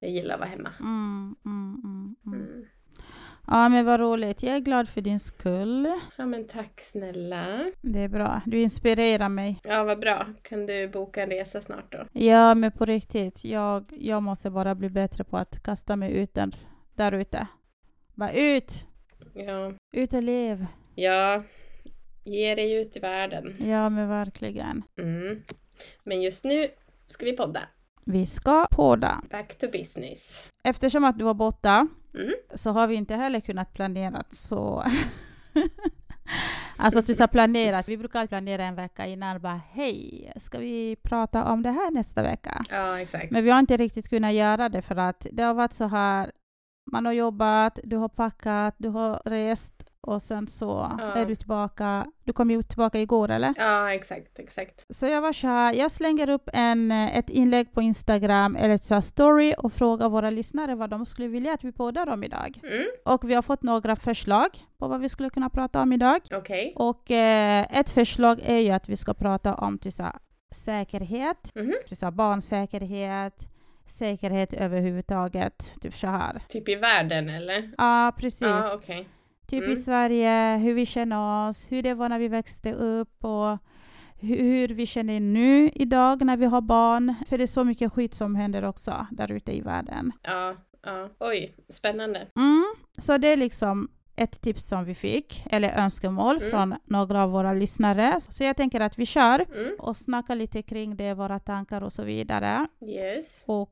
Jag 0.00 0.10
gillar 0.10 0.34
att 0.34 0.40
vara 0.40 0.50
hemma. 0.50 0.70
Ja, 3.46 3.68
men 3.68 3.84
vad 3.84 4.00
roligt. 4.00 4.42
Jag 4.42 4.56
är 4.56 4.60
glad 4.60 4.88
för 4.88 5.00
din 5.00 5.20
skull. 5.20 5.92
Ja 6.16 6.26
men 6.26 6.46
tack 6.46 6.80
snälla. 6.80 7.72
Det 7.82 8.00
är 8.00 8.08
bra. 8.08 8.40
Du 8.46 8.60
inspirerar 8.60 9.28
mig. 9.28 9.60
Ja 9.64 9.84
vad 9.84 10.00
bra. 10.00 10.26
Kan 10.42 10.66
du 10.66 10.88
boka 10.88 11.22
en 11.22 11.30
resa 11.30 11.60
snart 11.60 11.92
då? 11.92 12.06
Ja, 12.12 12.54
men 12.54 12.72
på 12.72 12.84
riktigt. 12.84 13.44
Jag, 13.44 13.84
jag 13.90 14.22
måste 14.22 14.50
bara 14.50 14.74
bli 14.74 14.90
bättre 14.90 15.24
på 15.24 15.36
att 15.36 15.62
kasta 15.62 15.96
mig 15.96 16.12
ut 16.12 16.34
där, 16.34 16.56
där 16.94 17.12
ute. 17.12 17.46
Bara 18.14 18.32
ut! 18.32 18.86
Ja. 19.34 19.72
Ut 19.92 20.12
och 20.12 20.22
lev. 20.22 20.66
Ja. 20.94 21.42
Ge 22.24 22.54
dig 22.54 22.72
ut 22.72 22.96
i 22.96 23.00
världen. 23.00 23.56
Ja, 23.58 23.88
men 23.88 24.08
verkligen. 24.08 24.82
Mm. 25.00 25.42
Men 26.04 26.22
just 26.22 26.44
nu 26.44 26.66
ska 27.06 27.24
vi 27.24 27.36
podda. 27.36 27.60
Vi 28.06 28.26
ska 28.26 28.66
podda. 28.70 29.22
Back 29.30 29.58
to 29.58 29.66
business. 29.72 30.48
Eftersom 30.64 31.04
att 31.04 31.18
du 31.18 31.24
var 31.24 31.34
borta 31.34 31.88
Mm. 32.14 32.34
så 32.54 32.70
har 32.70 32.86
vi 32.86 32.94
inte 32.94 33.14
heller 33.14 33.40
kunnat 33.40 33.74
planera 33.74 34.24
så... 34.30 34.84
alltså 36.76 37.02
till 37.02 37.16
så 37.16 37.28
planerat. 37.28 37.88
Vi 37.88 37.96
brukar 37.96 38.26
planera 38.26 38.64
en 38.64 38.74
vecka 38.74 39.06
innan. 39.06 39.40
Bara 39.40 39.60
hej, 39.70 40.32
ska 40.36 40.58
vi 40.58 40.96
prata 41.02 41.44
om 41.44 41.62
det 41.62 41.70
här 41.70 41.90
nästa 41.90 42.22
vecka? 42.22 42.64
Ja 42.70 43.00
exakt. 43.00 43.30
Men 43.30 43.44
vi 43.44 43.50
har 43.50 43.58
inte 43.58 43.76
riktigt 43.76 44.08
kunnat 44.08 44.32
göra 44.32 44.68
det 44.68 44.82
för 44.82 44.96
att 44.96 45.26
det 45.32 45.42
har 45.42 45.54
varit 45.54 45.72
så 45.72 45.86
här. 45.86 46.32
Man 46.92 47.06
har 47.06 47.12
jobbat, 47.12 47.78
du 47.84 47.96
har 47.96 48.08
packat, 48.08 48.74
du 48.78 48.88
har 48.88 49.22
rest 49.24 49.93
och 50.04 50.22
sen 50.22 50.48
så 50.48 50.86
Ja. 50.98 51.12
är 51.14 51.26
du 51.26 51.34
tillbaka. 51.36 52.06
Du 52.24 52.32
kom 52.32 52.50
ju 52.50 52.62
tillbaka 52.62 52.98
igår 53.00 53.30
eller? 53.30 53.54
Ja 53.58 53.92
exakt, 53.92 54.38
exakt. 54.38 54.84
Så 54.88 55.06
jag 55.06 55.20
var 55.20 55.32
så 55.32 55.46
här, 55.46 55.74
jag 55.74 55.90
slänger 55.90 56.28
upp 56.28 56.48
en, 56.52 56.90
eh, 56.90 57.16
ett 57.16 57.30
inlägg 57.30 57.72
på 57.72 57.82
Instagram 57.82 58.56
eller 58.56 58.74
ett 58.74 58.84
så 58.84 59.02
story 59.02 59.54
och 59.58 59.72
frågar 59.72 60.08
våra 60.08 60.30
lyssnare 60.30 60.74
vad 60.74 60.90
de 60.90 61.06
skulle 61.06 61.28
vilja 61.28 61.52
att 61.54 61.64
vi 61.64 61.72
poddar 61.72 62.08
om 62.08 62.24
idag. 62.24 62.60
Mm. 62.62 62.86
Och 63.04 63.30
vi 63.30 63.34
har 63.34 63.42
fått 63.42 63.62
några 63.62 63.96
förslag 63.96 64.48
på 64.78 64.88
vad 64.88 65.00
vi 65.00 65.08
skulle 65.08 65.30
kunna 65.30 65.50
prata 65.50 65.82
om 65.82 65.92
idag. 65.92 66.20
Okej. 66.34 66.72
Och 66.76 67.10
eh, 67.10 67.66
ett 67.70 67.90
förslag 67.90 68.40
är 68.44 68.58
ju 68.58 68.70
att 68.70 68.88
vi 68.88 68.96
ska 68.96 69.14
prata 69.14 69.54
om 69.54 69.78
till 69.78 69.92
så 69.92 70.04
säkerhet, 70.54 71.52
Mhm. 71.54 71.74
till 71.88 71.96
så 71.96 72.10
barnsäkerhet, 72.10 73.48
säkerhet 73.86 74.52
överhuvudtaget, 74.52 75.72
typ 75.80 75.96
så 75.96 76.06
här. 76.06 76.42
Typ 76.48 76.68
i 76.68 76.74
världen 76.74 77.28
eller? 77.28 77.70
Ja, 77.78 78.12
precis. 78.18 78.40
Ja 78.48 78.72
okej. 78.74 79.08
Typ 79.54 79.62
i 79.62 79.66
Mm. 79.66 79.76
Sverige, 79.76 80.56
hur 80.56 80.74
vi 80.74 80.86
känner 80.86 81.48
oss, 81.48 81.66
hur 81.72 81.82
det 81.82 81.94
var 81.94 82.08
när 82.08 82.18
vi 82.18 82.28
växte 82.28 82.72
upp 82.72 83.24
och 83.24 83.58
hu- 84.20 84.42
hur 84.42 84.68
vi 84.68 84.86
känner 84.86 85.20
nu 85.20 85.70
idag 85.74 86.24
när 86.24 86.36
vi 86.36 86.46
har 86.46 86.60
barn. 86.60 87.14
För 87.28 87.38
det 87.38 87.44
är 87.44 87.46
så 87.46 87.64
mycket 87.64 87.92
skit 87.92 88.14
som 88.14 88.34
händer 88.34 88.64
också 88.64 89.06
där 89.10 89.32
ute 89.32 89.56
i 89.56 89.60
världen. 89.60 90.12
Ja, 90.22 90.54
ja. 90.82 91.08
Oj, 91.20 91.54
spännande. 91.68 92.18
Mm. 92.36 92.64
Så 92.98 93.18
det 93.18 93.28
är 93.28 93.36
liksom 93.36 93.88
ett 94.16 94.40
tips 94.40 94.68
som 94.68 94.84
vi 94.84 94.94
fick, 94.94 95.44
eller 95.50 95.78
önskemål 95.78 96.36
Mm. 96.36 96.50
från 96.50 96.74
några 96.84 97.22
av 97.22 97.30
våra 97.30 97.52
lyssnare. 97.52 98.20
Så 98.20 98.44
jag 98.44 98.56
tänker 98.56 98.80
att 98.80 98.98
vi 98.98 99.06
kör 99.06 99.44
Mm. 99.56 99.72
och 99.78 99.96
snackar 99.96 100.34
lite 100.34 100.62
kring 100.62 100.96
det, 100.96 101.14
våra 101.14 101.38
tankar 101.38 101.80
och 101.82 101.92
så 101.92 102.02
vidare. 102.04 102.66
Yes. 102.86 103.44
Och 103.46 103.70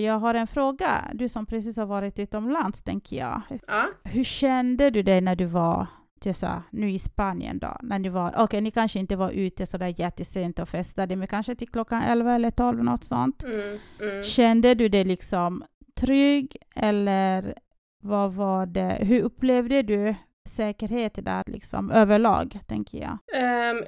jag 0.00 0.18
har 0.18 0.34
en 0.34 0.46
fråga. 0.46 1.10
Du 1.14 1.28
som 1.28 1.46
precis 1.46 1.76
har 1.76 1.86
varit 1.86 2.18
utomlands, 2.18 2.82
tänker 2.82 3.16
jag. 3.16 3.42
Ja. 3.66 3.88
Hur 4.04 4.24
kände 4.24 4.90
du 4.90 5.02
dig 5.02 5.20
när 5.20 5.36
du 5.36 5.44
var 5.44 5.86
så 6.34 6.62
nu 6.70 6.90
i 6.90 6.98
Spanien 6.98 7.58
då, 7.58 7.76
när 7.82 7.98
ni 7.98 8.08
var, 8.08 8.28
okej 8.28 8.42
okay, 8.42 8.60
ni 8.60 8.70
kanske 8.70 8.98
inte 8.98 9.16
var 9.16 9.30
ute 9.30 9.66
så 9.66 9.78
där 9.78 10.00
jättesent 10.00 10.58
och 10.58 10.68
festade, 10.68 11.16
men 11.16 11.28
kanske 11.28 11.54
till 11.54 11.68
klockan 11.68 12.02
11 12.02 12.34
eller 12.34 12.50
12, 12.50 12.84
något 12.84 13.04
sånt. 13.04 13.42
Mm, 13.42 13.78
mm. 14.00 14.22
Kände 14.22 14.74
du 14.74 14.88
dig 14.88 15.04
liksom 15.04 15.64
trygg 16.00 16.56
eller 16.76 17.54
vad 18.02 18.32
var 18.32 18.66
det, 18.66 18.98
hur 19.00 19.22
upplevde 19.22 19.82
du 19.82 20.14
säkerhet 20.48 21.14
där 21.14 21.42
liksom 21.46 21.90
överlag, 21.90 22.58
tänker 22.66 22.98
jag? 22.98 23.18
Um, 23.72 23.84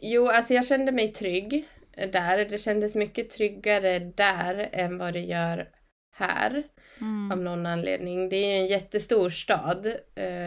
jo, 0.00 0.28
alltså 0.28 0.54
jag 0.54 0.66
kände 0.66 0.92
mig 0.92 1.12
trygg 1.12 1.68
där. 1.96 2.44
Det 2.44 2.58
kändes 2.58 2.94
mycket 2.94 3.30
tryggare 3.30 3.98
där 3.98 4.68
än 4.72 4.98
vad 4.98 5.12
det 5.12 5.20
gör 5.20 5.68
här. 6.16 6.62
Mm. 7.00 7.32
Av 7.32 7.38
någon 7.38 7.66
anledning. 7.66 8.28
Det 8.28 8.36
är 8.36 8.56
ju 8.56 8.62
en 8.62 8.66
jättestor 8.66 9.30
stad. 9.30 9.86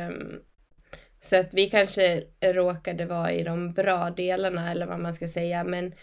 Um, 0.10 0.40
så 1.22 1.36
att 1.36 1.54
vi 1.54 1.70
kanske 1.70 2.24
råkade 2.42 3.06
vara 3.06 3.32
i 3.32 3.44
de 3.44 3.74
bra 3.74 4.10
delarna 4.10 4.72
eller 4.72 4.86
vad 4.86 5.00
man 5.00 5.14
ska 5.14 5.28
säga. 5.28 5.64
Men 5.64 5.94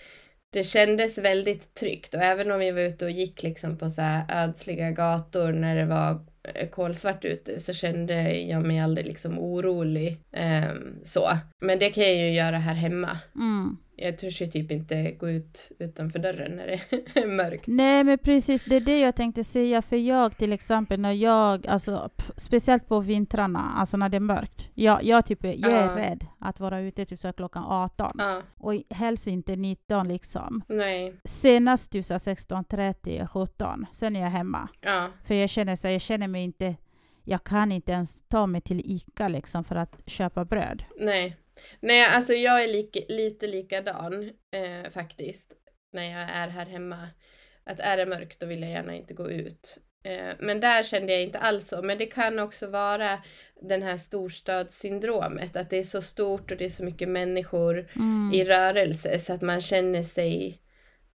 det 0.52 0.64
kändes 0.64 1.18
väldigt 1.18 1.74
tryggt 1.74 2.14
och 2.14 2.22
även 2.22 2.50
om 2.50 2.58
vi 2.58 2.70
var 2.70 2.80
ute 2.80 3.04
och 3.04 3.10
gick 3.10 3.42
liksom 3.42 3.78
på 3.78 3.90
så 3.90 4.02
här 4.02 4.44
ödsliga 4.44 4.90
gator 4.90 5.52
när 5.52 5.76
det 5.76 5.84
var 5.84 6.26
eh, 6.54 6.68
kolsvart 6.68 7.24
ute 7.24 7.60
så 7.60 7.72
kände 7.72 8.32
jag 8.32 8.66
mig 8.66 8.80
aldrig 8.80 9.06
liksom 9.06 9.38
orolig. 9.38 10.18
Um, 10.70 11.00
så. 11.04 11.28
Men 11.60 11.78
det 11.78 11.90
kan 11.90 12.04
jag 12.04 12.14
ju 12.14 12.34
göra 12.34 12.58
här 12.58 12.74
hemma. 12.74 13.18
Mm 13.34 13.76
jag 14.02 14.18
törs 14.18 14.42
ju 14.42 14.46
typ 14.46 14.70
inte 14.70 15.10
gå 15.10 15.30
ut 15.30 15.70
utanför 15.78 16.18
dörren 16.18 16.56
när 16.56 16.66
det 16.66 16.80
är 17.20 17.26
mörkt. 17.36 17.66
Nej, 17.66 18.04
men 18.04 18.18
precis, 18.18 18.64
det 18.64 18.76
är 18.76 18.80
det 18.80 19.00
jag 19.00 19.16
tänkte 19.16 19.44
säga. 19.44 19.82
För 19.82 19.96
jag 19.96 20.36
till 20.36 20.52
exempel, 20.52 21.00
när 21.00 21.12
jag, 21.12 21.66
alltså 21.66 22.10
speciellt 22.36 22.88
på 22.88 23.00
vintrarna, 23.00 23.72
alltså 23.76 23.96
när 23.96 24.08
det 24.08 24.16
är 24.16 24.20
mörkt. 24.20 24.68
Jag, 24.74 25.04
jag, 25.04 25.26
typ, 25.26 25.44
jag 25.44 25.72
är 25.72 25.96
rädd 25.96 26.26
att 26.38 26.60
vara 26.60 26.80
ute 26.80 27.04
typ 27.04 27.20
så 27.20 27.32
klockan 27.32 27.64
18. 27.64 28.20
Uh. 28.20 28.38
Och 28.56 28.74
helst 28.90 29.26
inte 29.26 29.56
19 29.56 30.08
liksom. 30.08 30.62
Nej. 30.68 31.14
Senast 31.24 31.92
typ 31.92 32.04
16.30, 32.04 33.26
17. 33.26 33.86
Sen 33.92 34.16
är 34.16 34.20
jag 34.20 34.30
hemma. 34.30 34.68
Uh. 34.86 35.06
För 35.24 35.34
jag 35.34 35.50
känner 35.50 35.76
så, 35.76 35.88
jag 35.88 36.00
känner 36.00 36.28
mig 36.28 36.44
inte 36.44 36.76
jag 37.24 37.44
kan 37.44 37.72
inte 37.72 37.92
ens 37.92 38.22
ta 38.28 38.46
mig 38.46 38.60
till 38.60 38.80
ICA 38.84 39.28
liksom 39.28 39.64
för 39.64 39.76
att 39.76 40.02
köpa 40.06 40.44
bröd. 40.44 40.84
Nej. 41.00 41.36
Nej, 41.80 42.04
alltså 42.04 42.32
jag 42.32 42.64
är 42.64 42.68
lika, 42.68 43.00
lite 43.08 43.46
likadan 43.46 44.30
eh, 44.50 44.90
faktiskt 44.90 45.52
när 45.92 46.04
jag 46.04 46.30
är 46.30 46.48
här 46.48 46.66
hemma. 46.66 47.08
Att 47.64 47.80
är 47.80 47.96
det 47.96 48.06
mörkt 48.06 48.40
då 48.40 48.46
vill 48.46 48.62
jag 48.62 48.70
gärna 48.70 48.94
inte 48.94 49.14
gå 49.14 49.30
ut. 49.30 49.78
Eh, 50.04 50.34
men 50.38 50.60
där 50.60 50.82
kände 50.82 51.12
jag 51.12 51.22
inte 51.22 51.38
alls 51.38 51.68
så. 51.68 51.82
Men 51.82 51.98
det 51.98 52.06
kan 52.06 52.38
också 52.38 52.66
vara 52.66 53.18
den 53.60 53.82
här 53.82 53.96
storstadssyndromet, 53.96 55.56
att 55.56 55.70
det 55.70 55.78
är 55.78 55.84
så 55.84 56.02
stort 56.02 56.50
och 56.50 56.56
det 56.56 56.64
är 56.64 56.68
så 56.68 56.84
mycket 56.84 57.08
människor 57.08 57.88
mm. 57.96 58.30
i 58.34 58.44
rörelse 58.44 59.18
så 59.18 59.32
att 59.32 59.42
man 59.42 59.60
känner 59.60 60.02
sig 60.02 60.62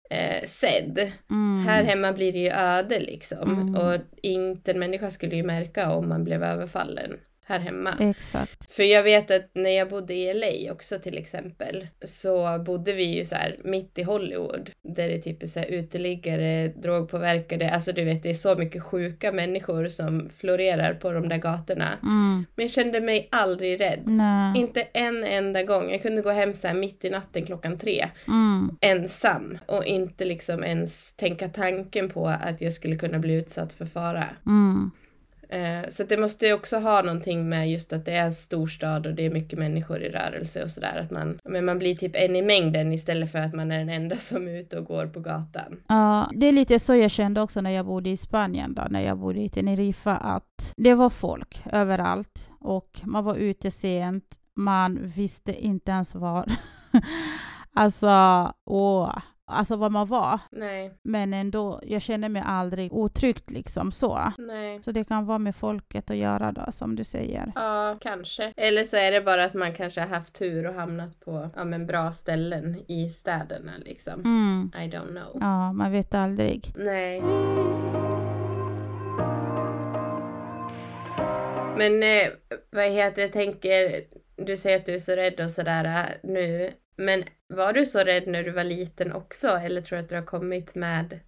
eh, 0.10 0.48
sedd. 0.48 1.12
Mm. 1.30 1.66
Här 1.68 1.84
hemma 1.84 2.14
blir 2.14 2.32
det 2.32 2.40
ju 2.40 2.50
öde 2.50 3.00
liksom. 3.00 3.62
Mm. 3.62 3.76
Och 3.76 4.02
inte 4.22 4.72
en 4.72 4.80
människa 4.80 5.10
skulle 5.10 5.36
ju 5.36 5.44
märka 5.44 5.96
om 5.96 6.10
man 6.10 6.24
blev 6.24 6.44
överfallen 6.44 7.20
här 7.48 7.60
hemma. 7.60 7.94
Exakt. 8.00 8.74
För 8.74 8.84
jag 8.84 9.04
vet 9.04 9.32
att 9.32 9.50
när 9.54 9.70
jag 9.70 9.90
bodde 9.90 10.14
i 10.14 10.34
LA 10.34 10.72
också 10.72 11.00
till 11.00 11.18
exempel 11.18 11.88
så 12.06 12.60
bodde 12.66 12.94
vi 12.94 13.04
ju 13.04 13.26
så 13.26 13.36
här 13.36 13.58
mitt 13.64 13.98
i 14.00 14.04
Hollywood 14.04 14.72
där 14.82 15.10
det 15.10 15.18
typ 15.18 15.44
är 15.44 15.48
så 15.48 15.60
här 15.60 15.68
uteliggare, 15.68 16.68
drogpåverkade, 16.68 17.70
alltså 17.70 17.92
du 17.92 18.04
vet 18.04 18.24
det 18.24 18.30
är 18.30 18.34
så 18.34 18.56
mycket 18.56 18.84
sjuka 18.84 19.32
människor 19.32 19.88
som 19.88 20.30
florerar 20.30 20.94
på 20.94 21.12
de 21.12 21.30
där 21.30 21.38
gatorna. 21.38 21.98
Mm. 22.04 22.46
Men 22.56 22.64
jag 22.64 22.72
kände 22.72 23.02
mig 23.02 23.28
aldrig 23.32 23.82
rädd. 23.82 24.02
Nej. 24.06 24.60
Inte 24.62 24.82
en 24.82 25.24
enda 25.24 25.64
gång. 25.64 25.92
Jag 25.92 26.02
kunde 26.02 26.22
gå 26.22 26.32
hem 26.32 26.54
så 26.54 26.68
här 26.68 26.76
mitt 26.76 27.06
i 27.06 27.10
natten 27.10 27.46
klockan 27.46 27.78
tre 27.78 28.10
mm. 28.28 28.78
ensam 28.82 29.58
och 29.66 29.86
inte 29.86 30.26
liksom 30.26 30.64
ens 30.64 31.14
tänka 31.14 31.48
tanken 31.48 32.10
på 32.10 32.28
att 32.28 32.62
jag 32.62 32.74
skulle 32.74 32.96
kunna 32.96 33.20
bli 33.20 33.34
utsatt 33.34 33.74
för 33.74 33.86
fara. 33.86 34.26
Mm. 34.46 34.92
Eh, 35.50 35.90
så 35.90 36.04
det 36.04 36.18
måste 36.18 36.46
ju 36.46 36.54
också 36.54 36.78
ha 36.78 37.02
någonting 37.02 37.50
med 37.50 37.72
just 37.72 37.94
att 37.94 38.06
det 38.06 38.12
är 38.12 38.26
en 38.26 38.34
storstad 38.34 39.06
och 39.08 39.14
det 39.14 39.26
är 39.26 39.30
mycket 39.30 39.60
människor 39.60 40.02
i 40.02 40.10
rörelse 40.10 40.64
och 40.64 40.72
sådär. 40.72 41.00
Att 41.02 41.12
man, 41.12 41.40
men 41.44 41.66
man 41.66 41.80
blir 41.80 41.96
typ 41.96 42.16
en 42.16 42.36
i 42.36 42.42
mängden 42.42 42.94
istället 42.94 43.32
för 43.32 43.40
att 43.40 43.54
man 43.54 43.72
är 43.72 43.80
den 43.80 43.90
enda 43.90 44.16
som 44.30 44.48
är 44.48 44.60
ute 44.60 44.80
och 44.80 44.86
går 44.86 45.08
på 45.08 45.20
gatan. 45.20 45.80
Ja, 45.88 46.30
det 46.34 46.46
är 46.48 46.52
lite 46.52 46.80
så 46.80 46.96
jag 46.96 47.12
kände 47.12 47.42
också 47.42 47.62
när 47.62 47.72
jag 47.72 47.86
bodde 47.86 48.10
i 48.10 48.18
Spanien 48.18 48.74
då, 48.74 48.88
när 48.90 49.02
jag 49.02 49.18
bodde 49.18 49.40
i 49.40 49.50
Teneriffa, 49.50 50.16
att 50.16 50.74
det 50.78 50.94
var 50.94 51.10
folk 51.10 51.62
överallt 51.74 52.50
och 52.60 53.02
man 53.04 53.24
var 53.24 53.36
ute 53.36 53.72
sent. 53.72 54.26
Man 54.56 55.00
visste 55.16 55.66
inte 55.66 55.92
ens 55.92 56.16
var. 56.16 56.52
alltså, 57.74 58.10
åh, 58.66 59.18
alltså 59.48 59.76
vad 59.76 59.92
man 59.92 60.08
var. 60.08 60.40
Nej. 60.52 60.94
Men 61.02 61.34
ändå, 61.34 61.80
jag 61.84 62.02
känner 62.02 62.30
mig 62.30 62.44
aldrig 62.46 62.94
otryggt 62.94 63.52
liksom 63.52 63.92
så. 63.92 64.34
Nej. 64.38 64.84
Så 64.84 64.92
det 64.92 65.04
kan 65.04 65.26
vara 65.26 65.38
med 65.38 65.56
folket 65.56 66.12
att 66.12 66.18
göra 66.18 66.52
då, 66.52 66.72
som 66.72 66.96
du 66.96 67.04
säger. 67.04 67.52
Ja, 67.56 67.98
kanske. 68.02 68.54
Eller 68.58 68.84
så 68.84 68.96
är 68.98 69.12
det 69.12 69.22
bara 69.22 69.46
att 69.46 69.54
man 69.54 69.74
kanske 69.74 70.02
har 70.02 70.08
haft 70.08 70.34
tur 70.34 70.68
och 70.68 70.74
hamnat 70.74 71.20
på 71.20 71.50
ja, 71.56 71.64
men 71.64 71.88
bra 71.88 72.12
ställen 72.12 72.84
i 72.88 73.10
städerna 73.10 73.72
liksom. 73.86 74.14
Mm. 74.14 74.72
I 74.76 74.96
don't 74.96 75.10
know. 75.10 75.38
Ja, 75.42 75.74
man 75.74 75.92
vet 75.92 76.16
aldrig. 76.16 76.74
Nej. 76.76 77.22
Men 81.78 82.04
eh, 82.04 82.30
vad 82.70 82.86
heter 82.86 83.16
det, 83.16 83.22
jag 83.22 83.32
tänker, 83.32 84.04
du 84.36 84.58
säger 84.58 84.78
att 84.78 84.86
du 84.86 84.96
är 84.96 85.00
så 85.00 85.12
rädd 85.12 85.40
och 85.40 85.52
sådär 85.52 85.86
eh, 85.86 86.30
nu. 86.30 86.72
Men 86.98 87.24
var 87.48 87.74
du 87.74 87.86
så 87.86 88.00
rädd 88.00 88.28
när 88.28 88.44
du 88.44 88.52
var 88.52 88.64
liten 88.64 89.12
också 89.12 89.48
eller 89.48 89.82
tror 89.82 89.98
du 89.98 90.04
att 90.04 90.10
det 90.10 90.16
har 90.16 90.26
kommit 90.26 90.76
med 90.76 91.20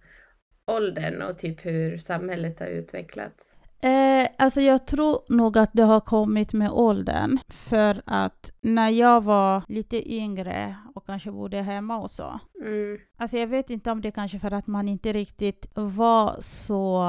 åldern 0.66 1.22
och 1.22 1.38
typ 1.38 1.66
hur 1.66 1.98
samhället 1.98 2.60
har 2.60 2.66
utvecklats? 2.66 3.56
Eh, 3.82 4.28
alltså 4.38 4.60
jag 4.60 4.86
tror 4.86 5.18
nog 5.28 5.58
att 5.58 5.70
det 5.72 5.82
har 5.82 6.00
kommit 6.00 6.52
med 6.52 6.70
åldern. 6.70 7.38
För 7.48 8.02
att 8.06 8.52
när 8.60 8.88
jag 8.88 9.24
var 9.24 9.62
lite 9.68 10.12
yngre 10.12 10.76
och 10.94 11.06
kanske 11.06 11.30
bodde 11.30 11.62
hemma 11.62 11.98
och 11.98 12.10
så. 12.10 12.40
Mm. 12.64 12.98
Alltså 13.16 13.38
jag 13.38 13.46
vet 13.46 13.70
inte 13.70 13.90
om 13.90 14.00
det 14.00 14.10
kanske 14.10 14.38
för 14.38 14.50
att 14.50 14.66
man 14.66 14.88
inte 14.88 15.12
riktigt 15.12 15.66
var 15.74 16.36
så, 16.40 17.02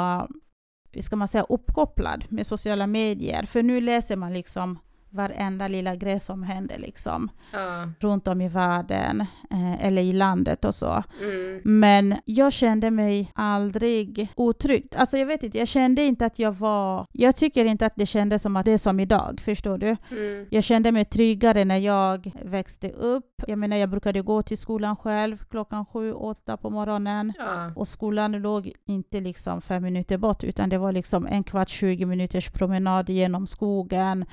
hur 0.91 1.01
ska 1.01 1.15
man 1.15 1.27
säga, 1.27 1.45
uppkopplad 1.49 2.25
med 2.29 2.45
sociala 2.45 2.87
medier. 2.87 3.43
För 3.43 3.63
nu 3.63 3.81
läser 3.81 4.15
man 4.15 4.33
liksom 4.33 4.79
varenda 5.11 5.67
lilla 5.67 5.95
grej 5.95 6.19
som 6.19 6.43
händer 6.43 6.77
liksom. 6.77 7.29
Ja. 7.53 7.89
Runt 7.99 8.27
om 8.27 8.41
i 8.41 8.47
världen 8.47 9.21
eh, 9.51 9.85
eller 9.85 10.01
i 10.01 10.11
landet 10.11 10.65
och 10.65 10.75
så. 10.75 11.03
Mm. 11.23 11.61
Men 11.63 12.15
jag 12.25 12.53
kände 12.53 12.91
mig 12.91 13.31
aldrig 13.35 14.33
otryggt. 14.35 14.95
Alltså 14.95 15.17
jag 15.17 15.25
vet 15.25 15.43
inte, 15.43 15.57
jag 15.57 15.67
kände 15.67 16.01
inte 16.01 16.25
att 16.25 16.39
jag 16.39 16.51
var... 16.51 17.07
Jag 17.11 17.35
tycker 17.35 17.65
inte 17.65 17.85
att 17.85 17.95
det 17.95 18.05
kändes 18.05 18.41
som 18.41 18.55
att 18.55 18.65
det 18.65 18.71
är 18.71 18.77
som 18.77 18.99
idag, 18.99 19.41
förstår 19.45 19.77
du? 19.77 19.97
Mm. 20.11 20.47
Jag 20.51 20.63
kände 20.63 20.91
mig 20.91 21.05
tryggare 21.05 21.65
när 21.65 21.77
jag 21.77 22.31
växte 22.43 22.89
upp. 22.89 23.25
Jag 23.47 23.59
menar, 23.59 23.77
jag 23.77 23.89
brukade 23.89 24.21
gå 24.21 24.43
till 24.43 24.57
skolan 24.57 24.95
själv 24.95 25.37
klockan 25.49 25.85
sju, 25.85 26.13
åtta 26.13 26.57
på 26.57 26.69
morgonen. 26.69 27.33
Ja. 27.37 27.71
Och 27.75 27.87
skolan 27.87 28.31
låg 28.31 28.71
inte 28.85 29.19
liksom 29.19 29.61
fem 29.61 29.83
minuter 29.83 30.17
bort, 30.17 30.43
utan 30.43 30.69
det 30.69 30.77
var 30.77 30.91
liksom 30.91 31.27
en 31.27 31.43
kvart, 31.43 31.69
20 31.69 32.05
minuters 32.05 32.49
promenad 32.49 33.09
genom 33.09 33.47
skogen 33.47 34.25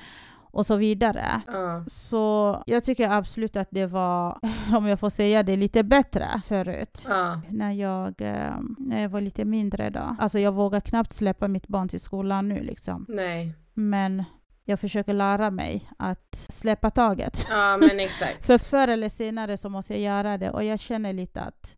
och 0.51 0.65
så 0.65 0.75
vidare. 0.75 1.41
Ja. 1.47 1.83
Så 1.87 2.63
jag 2.65 2.83
tycker 2.83 3.09
absolut 3.09 3.55
att 3.55 3.67
det 3.71 3.85
var, 3.85 4.39
om 4.77 4.87
jag 4.87 4.99
får 4.99 5.09
säga 5.09 5.43
det, 5.43 5.55
lite 5.55 5.83
bättre 5.83 6.41
förut. 6.45 7.05
Ja. 7.07 7.41
När, 7.49 7.71
jag, 7.71 8.21
eh, 8.21 8.55
när 8.77 9.01
jag 9.01 9.09
var 9.09 9.21
lite 9.21 9.45
mindre 9.45 9.89
då. 9.89 10.15
Alltså 10.19 10.39
jag 10.39 10.51
vågar 10.51 10.79
knappt 10.79 11.13
släppa 11.13 11.47
mitt 11.47 11.67
barn 11.67 11.87
till 11.87 11.99
skolan 11.99 12.49
nu 12.49 12.63
liksom. 12.63 13.05
Nej. 13.09 13.53
Men 13.73 14.23
jag 14.63 14.79
försöker 14.79 15.13
lära 15.13 15.51
mig 15.51 15.89
att 15.97 16.45
släppa 16.49 16.91
taget. 16.91 17.45
Ja, 17.49 17.77
men 17.77 17.99
exakt. 17.99 18.45
För 18.45 18.57
förr 18.57 18.87
eller 18.87 19.09
senare 19.09 19.57
så 19.57 19.69
måste 19.69 19.93
jag 19.93 20.01
göra 20.01 20.37
det 20.37 20.49
och 20.49 20.63
jag 20.63 20.79
känner 20.79 21.13
lite 21.13 21.41
att 21.41 21.75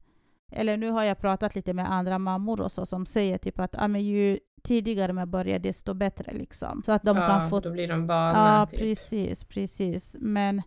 eller 0.52 0.78
nu 0.78 0.90
har 0.90 1.04
jag 1.04 1.20
pratat 1.20 1.56
lite 1.56 1.74
med 1.74 1.92
andra 1.92 2.20
mammor 2.20 2.62
och 2.62 2.72
så 2.72 2.86
som 2.86 3.06
säger 3.06 3.38
typ 3.38 3.60
att 3.60 3.76
ah, 3.78 3.88
men 3.88 4.06
ju 4.06 4.40
tidigare 4.64 5.14
man 5.14 5.30
börjar 5.32 5.60
desto 5.60 5.94
bättre 5.94 6.32
liksom. 6.34 6.84
Så 6.86 6.92
att 6.92 7.04
de 7.04 7.18
ja, 7.18 7.28
kan 7.28 7.50
få... 7.50 7.60
då 7.60 7.72
blir 7.72 7.88
de 7.88 8.08
vana. 8.08 8.58
Ja, 8.60 8.66
typ. 8.66 8.80
precis, 8.80 9.44
precis. 9.44 10.16
Men 10.20 10.62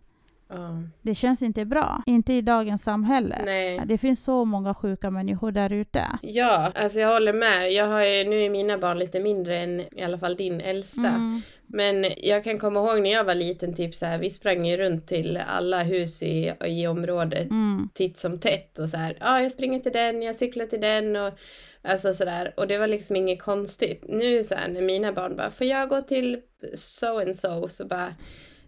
Ja. 0.49 0.81
det 1.01 1.15
känns 1.15 1.41
inte 1.41 1.65
bra. 1.65 2.03
Inte 2.05 2.33
i 2.33 2.41
dagens 2.41 2.83
samhälle. 2.83 3.41
Nej. 3.45 3.81
Det 3.85 3.97
finns 3.97 4.23
så 4.23 4.45
många 4.45 4.73
sjuka 4.73 5.11
människor 5.11 5.51
där 5.51 5.71
ute. 5.71 6.05
Ja, 6.21 6.71
alltså 6.75 6.99
jag 6.99 7.13
håller 7.13 7.33
med. 7.33 7.71
Jag 7.71 7.87
har 7.87 8.01
ju, 8.03 8.29
nu 8.29 8.41
är 8.45 8.49
mina 8.49 8.77
barn 8.77 8.99
lite 8.99 9.19
mindre 9.19 9.57
än 9.57 9.79
i 9.79 10.01
alla 10.03 10.17
fall 10.17 10.35
din 10.35 10.61
äldsta. 10.61 11.07
Mm. 11.07 11.41
Men 11.67 12.05
jag 12.17 12.43
kan 12.43 12.57
komma 12.59 12.79
ihåg 12.79 13.01
när 13.01 13.09
jag 13.09 13.23
var 13.23 13.35
liten, 13.35 13.73
typ 13.73 13.95
så 13.95 14.05
här, 14.05 14.17
vi 14.17 14.29
sprang 14.29 14.65
ju 14.65 14.77
runt 14.77 15.07
till 15.07 15.39
alla 15.47 15.83
hus 15.83 16.23
i, 16.23 16.53
i 16.65 16.87
området 16.87 17.49
Mm. 17.51 17.89
titt 17.93 18.17
som 18.17 18.39
tätt 18.39 18.79
och 18.79 18.89
så 18.89 18.97
här, 18.97 19.17
ja, 19.19 19.41
jag 19.41 19.51
springer 19.51 19.79
till 19.79 19.91
den, 19.91 20.21
jag 20.21 20.35
cyklar 20.35 20.65
till 20.65 20.81
den 20.81 21.15
och 21.15 21.33
alltså 21.85 22.13
sådär. 22.13 22.53
Och 22.57 22.67
det 22.67 22.77
var 22.77 22.87
liksom 22.87 23.15
inget 23.15 23.41
konstigt. 23.41 24.03
Nu 24.07 24.43
så 24.43 24.55
här, 24.55 24.67
när 24.67 24.81
mina 24.81 25.13
barn 25.13 25.35
bara, 25.35 25.51
får 25.51 25.67
jag 25.67 25.89
gå 25.89 26.01
till 26.01 26.41
so 26.73 27.19
and 27.19 27.35
so? 27.35 27.69
Så 27.69 27.85
bara, 27.85 28.15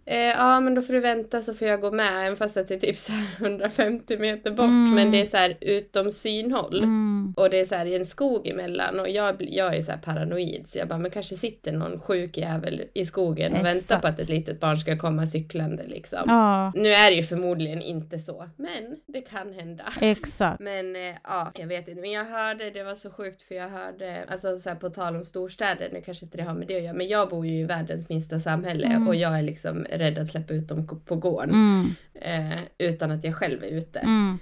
Eh, 0.10 0.18
ja 0.18 0.60
men 0.60 0.76
då 0.76 0.82
får 0.82 0.94
du 0.94 1.00
vänta 1.00 1.42
så 1.42 1.54
får 1.54 1.68
jag 1.68 1.82
gå 1.82 1.92
med, 1.92 2.26
även 2.26 2.38
fast 2.38 2.58
att 2.58 2.68
det 2.68 2.74
är 2.76 2.80
typ 2.80 2.98
så 2.98 3.12
här 3.12 3.28
150 3.48 4.18
meter 4.18 4.52
bort. 4.52 4.66
Mm. 4.66 4.96
Men 4.96 5.12
det 5.12 5.22
är 5.22 5.26
så 5.26 5.38
här 5.38 5.58
utom 5.62 6.12
synhåll. 6.12 6.78
Mm. 6.78 7.34
Och 7.38 7.50
det 7.50 7.60
är 7.60 7.66
så 7.66 7.76
här 7.76 7.86
i 7.86 7.96
en 7.96 8.06
skog 8.06 8.48
emellan 8.48 9.00
och 9.00 9.10
jag, 9.10 9.36
jag 9.40 9.76
är 9.76 9.82
så 9.82 9.92
här 9.92 9.98
paranoid 10.00 10.64
så 10.68 10.78
jag 10.78 10.88
bara, 10.88 11.00
men 11.00 11.12
kanske 11.12 11.36
sitter 11.36 11.72
någon 11.72 12.00
sjuk 12.00 12.38
jävel 12.38 12.84
i 12.94 13.06
skogen 13.06 13.52
och 13.52 13.58
väntar 13.58 13.72
Exakt. 13.80 14.02
på 14.02 14.08
att 14.08 14.20
ett 14.20 14.30
litet 14.30 14.60
barn 14.60 14.78
ska 14.78 14.98
komma 14.98 15.28
cyklande 15.28 15.84
liksom. 15.88 16.20
Ja, 16.26 16.72
Nu 16.76 16.90
är 16.90 17.10
det 17.12 17.16
ju 17.18 17.24
förmodligen 17.24 17.82
inte 17.82 18.20
så, 18.20 18.50
men 18.56 19.00
det 19.08 19.22
kan 19.22 19.54
hända. 19.54 19.84
exakt. 20.02 20.60
Men 20.68 20.96
eh, 20.96 21.16
ja, 21.24 21.52
jag 21.56 21.68
vet 21.68 21.88
inte. 21.88 22.02
Men 22.02 22.12
jag 22.12 22.26
hörde, 22.26 22.70
det 22.72 22.84
var 22.84 22.96
så 22.96 23.10
sjukt 23.12 23.42
för 23.42 23.56
jag 23.56 23.70
hörde, 23.70 24.24
alltså 24.28 24.56
så 24.56 24.70
här 24.70 24.76
på 24.76 24.90
tal 24.90 25.16
om 25.16 25.26
storstäder, 25.26 25.90
nu 25.94 26.02
kanske 26.02 26.26
inte 26.26 26.38
det 26.38 26.44
har 26.44 26.54
med 26.54 26.68
det 26.68 26.78
att 26.78 26.84
göra, 26.84 26.94
men 26.94 27.08
jag 27.08 27.30
bor 27.30 27.46
ju 27.48 27.60
i 27.60 27.64
världens 27.64 28.10
minsta 28.10 28.40
samhälle 28.40 28.88
Mm. 28.88 29.08
och 29.08 29.16
jag 29.16 29.38
är 29.40 29.44
liksom 29.44 29.86
rädd 29.98 30.18
att 30.18 30.28
släppa 30.30 30.54
ut 30.54 30.68
dem 30.68 31.02
på 31.06 31.16
gården 31.16 31.56
Mm. 31.56 32.52
eh, 32.54 32.60
utan 32.78 33.12
att 33.12 33.24
jag 33.24 33.36
själv 33.36 33.64
är 33.64 33.68
ute. 33.68 34.00
Mm. 34.00 34.38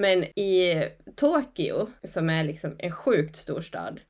Men 0.00 0.24
i 0.24 0.84
Tokyo, 1.16 1.86
som 2.04 2.30
är 2.30 2.44
liksom 2.44 2.76
en 2.78 2.92
sjukt 2.92 3.36
stor 3.36 3.60
stad, 3.60 4.00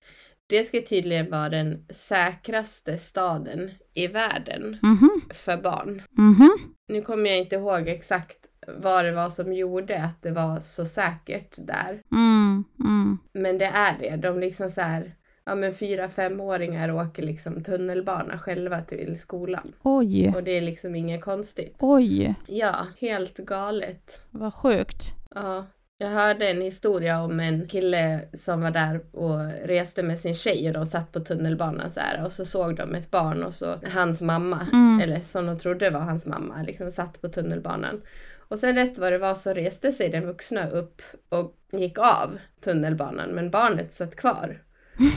det 0.49 0.65
ska 0.65 0.81
tydligen 0.81 1.31
vara 1.31 1.49
den 1.49 1.87
säkraste 1.91 2.99
staden 2.99 3.71
i 3.95 4.07
världen 4.07 4.79
Mhm. 4.83 5.11
för 5.35 5.57
barn. 5.57 6.03
Mhm. 6.11 6.51
Nu 6.89 7.03
kommer 7.03 7.31
jag 7.31 7.39
inte 7.39 7.57
ihåg 7.57 7.89
exakt 7.89 8.37
vad 8.79 9.05
det 9.05 9.13
var 9.13 9.31
som 9.31 9.53
gjorde 9.53 10.03
att 10.05 10.23
det 10.23 10.31
var 10.31 10.61
så 10.61 10.87
säkert 10.87 11.55
där. 11.57 12.03
Mm. 12.13 12.65
Mm. 12.81 13.19
Men 13.33 13.59
det 13.59 13.65
är 13.67 13.99
det. 13.99 14.17
De 14.17 14.41
liksom 14.41 14.71
så 14.71 14.81
här, 14.81 15.15
ja 15.45 15.55
men 15.55 15.75
fyra, 15.75 16.09
femåringar 16.09 16.91
åker 16.93 17.23
liksom 17.23 17.63
tunnelbana 17.65 18.39
själva 18.39 18.81
till 18.81 19.19
skolan. 19.21 19.73
Oj. 19.83 20.33
Och 20.37 20.43
det 20.43 20.51
är 20.51 20.61
liksom 20.61 20.95
inget 20.95 21.21
konstigt. 21.25 21.77
Oj, 21.79 22.35
Ja, 22.47 22.87
helt 23.01 23.37
galet. 23.37 24.21
vad 24.31 24.55
sjukt. 24.55 25.07
Ja. 25.35 25.67
Jag 25.99 26.09
hörde 26.09 26.49
en 26.51 26.61
historia 26.63 27.23
om 27.23 27.41
en 27.41 27.69
kille 27.69 28.21
som 28.33 28.61
var 28.61 28.71
där 28.71 29.01
och 29.17 29.39
reste 29.69 30.03
med 30.03 30.19
sin 30.21 30.35
tjej 30.35 30.67
och 30.69 30.75
de 30.75 30.87
satt 30.87 31.13
på 31.13 31.21
tunnelbanan 31.21 31.91
så 31.91 32.01
här 32.01 32.25
och 32.25 32.33
så 32.33 32.45
såg 32.45 32.77
de 32.77 32.95
ett 32.95 33.11
barn 33.11 33.43
och 33.43 33.55
så 33.55 33.75
hans 33.93 34.21
mamma, 34.21 34.67
Mm. 34.73 35.01
eller 35.01 35.21
som 35.21 35.47
de 35.47 35.59
trodde 35.59 35.91
var 35.91 36.01
hans 36.01 36.27
mamma, 36.27 36.63
liksom 36.63 36.91
satt 36.91 37.21
på 37.21 37.29
tunnelbanan. 37.29 38.03
Och 38.49 38.59
sen 38.59 38.75
rätt 38.75 38.99
vad 38.99 39.13
det 39.13 39.19
var 39.19 39.35
så 39.35 39.53
reste 39.53 39.93
sig 39.93 40.09
den 40.09 40.27
vuxna 40.27 40.69
upp 40.71 41.03
och 41.29 41.57
gick 41.73 41.99
av 41.99 42.39
tunnelbanan 42.65 43.31
men 43.31 43.51
barnet 43.51 43.93
satt 43.93 44.17
kvar. 44.17 44.63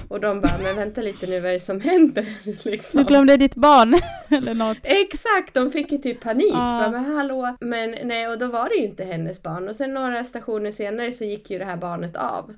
Och 0.07 0.19
de 0.19 0.41
bara, 0.41 0.57
men 0.63 0.75
vänta 0.75 1.01
lite 1.01 1.27
nu, 1.27 1.39
vad 1.39 1.49
är 1.49 1.53
det 1.53 1.59
som 1.59 1.81
händer? 1.81 2.25
Liksom. 2.69 2.97
Du 2.97 3.03
glömde 3.03 3.37
ditt 3.37 3.55
barn 3.55 3.93
eller 4.37 4.53
något. 4.53 4.77
Exakt, 4.83 5.53
de 5.53 5.71
fick 5.71 5.91
ju 5.91 5.97
typ 5.97 6.21
panik. 6.21 6.53
Ja. 6.53 6.81
Bara, 6.83 6.91
men 6.91 7.15
hallå? 7.15 7.57
Men 7.59 7.95
nej, 8.03 8.27
och 8.27 8.39
då 8.39 8.47
var 8.47 8.69
det 8.69 8.75
ju 8.75 8.85
inte 8.85 9.03
hennes 9.03 9.43
barn. 9.43 9.69
Och 9.69 9.75
sen 9.75 9.93
några 9.93 10.23
stationer 10.25 10.71
senare 10.71 11.11
så 11.11 11.23
gick 11.23 11.49
ju 11.49 11.59
det 11.59 11.65
här 11.65 11.77
barnet 11.77 12.15
av. 12.15 12.55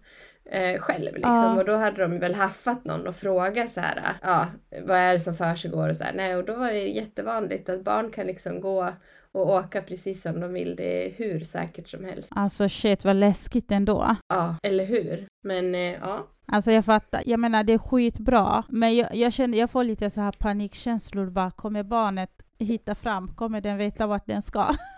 Eh, 0.52 0.80
själv 0.80 1.14
liksom. 1.14 1.36
Ja. 1.36 1.58
Och 1.58 1.66
då 1.66 1.76
hade 1.76 2.02
de 2.02 2.20
väl 2.20 2.36
haffat 2.36 2.86
någon 2.86 3.08
och 3.08 3.16
frågat 3.16 3.72
så 3.72 3.80
här, 3.80 4.18
ja, 4.22 4.48
vad 4.86 4.98
är 4.98 5.14
det 5.14 5.20
som 5.20 5.36
försiggår 5.36 5.90
och 5.90 5.96
så 5.96 6.04
här. 6.04 6.14
Nej, 6.14 6.36
och 6.36 6.46
då 6.46 6.56
var 6.56 6.72
det 6.72 6.88
jättevanligt 6.88 7.70
att 7.70 7.84
barn 7.84 8.12
kan 8.12 8.28
liksom 8.28 8.62
gå 8.62 8.94
och 9.32 9.50
åka 9.50 9.82
precis 9.82 10.22
som 10.22 10.40
de 10.40 10.54
vill. 10.54 10.76
Det 10.76 11.06
är 11.08 11.14
hur 11.18 11.40
säkert 11.40 11.90
som 11.90 12.06
helst. 12.06 12.32
Alltså 12.36 12.70
shit 12.70 13.06
vad 13.06 13.16
läskigt 13.16 13.72
ändå. 13.72 14.16
Ja, 14.28 14.56
eller 14.64 14.86
hur? 14.86 15.28
Men 15.44 15.76
eh, 15.76 15.82
ja. 15.82 16.28
Alltså 16.52 16.72
jag 16.72 16.86
fattar, 16.86 17.24
jag 17.26 17.40
menar 17.40 17.64
det 17.64 17.74
är 17.74 17.78
skitbra, 17.78 18.64
men 18.70 18.96
jag, 18.96 19.16
jag 19.16 19.34
känner, 19.34 19.58
jag 19.58 19.70
får 19.70 19.84
lite 19.84 20.10
så 20.10 20.22
här 20.22 20.32
panikkänslor 20.32 21.30
bara, 21.30 21.52
kommer 21.52 21.84
barnet 21.84 22.30
hitta 22.60 22.96
fram? 22.96 23.28
Kommer 23.28 23.62
den 23.62 23.78
veta 23.78 24.08
vart 24.08 24.28
den 24.28 24.42
ska? 24.42 24.76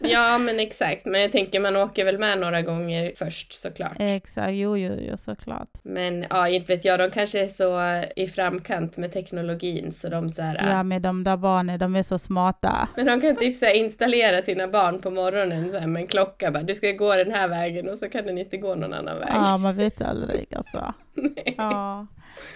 Ja, 0.00 0.38
men 0.38 0.60
exakt. 0.60 1.04
Men 1.04 1.20
jag 1.20 1.32
tänker 1.32 1.60
man 1.60 1.76
åker 1.76 2.04
väl 2.04 2.18
med 2.18 2.38
några 2.38 2.62
gånger 2.62 3.12
först 3.16 3.52
såklart. 3.52 3.96
Exakt, 3.98 4.52
jo, 4.52 4.76
jo, 4.76 4.96
jo, 5.00 5.16
såklart. 5.16 5.68
Men 5.82 6.26
ja, 6.30 6.48
inte 6.48 6.74
vet 6.74 6.84
jag, 6.84 6.98
de 6.98 7.10
kanske 7.10 7.40
är 7.42 7.46
så 7.46 7.80
i 8.16 8.28
framkant 8.28 8.96
med 8.96 9.12
teknologin 9.12 9.92
så 9.92 10.08
de 10.08 10.30
så 10.30 10.42
här, 10.42 10.70
Ja, 10.70 10.82
med 10.82 11.02
de 11.02 11.24
där 11.24 11.36
barnen, 11.36 11.78
de 11.78 11.96
är 11.96 12.02
så 12.02 12.18
smarta. 12.18 12.88
Men 12.96 13.06
de 13.06 13.20
kan 13.20 13.36
typ 13.36 13.56
så 13.56 13.64
här 13.64 13.74
installera 13.74 14.42
sina 14.42 14.68
barn 14.68 15.00
på 15.00 15.10
morgonen 15.10 15.70
så 15.70 15.78
här, 15.78 15.86
med 15.86 16.00
en 16.00 16.06
klocka 16.06 16.50
bara, 16.50 16.62
du 16.62 16.74
ska 16.74 16.92
gå 16.92 17.16
den 17.16 17.30
här 17.32 17.48
vägen 17.48 17.88
och 17.88 17.98
så 17.98 18.08
kan 18.08 18.26
den 18.26 18.38
inte 18.38 18.56
gå 18.56 18.74
någon 18.74 18.92
annan 18.94 19.18
väg. 19.18 19.28
Ja, 19.34 19.56
man 19.56 19.76
vet 19.76 20.02
aldrig 20.02 20.54
alltså. 20.56 20.94
Ja. 21.56 22.06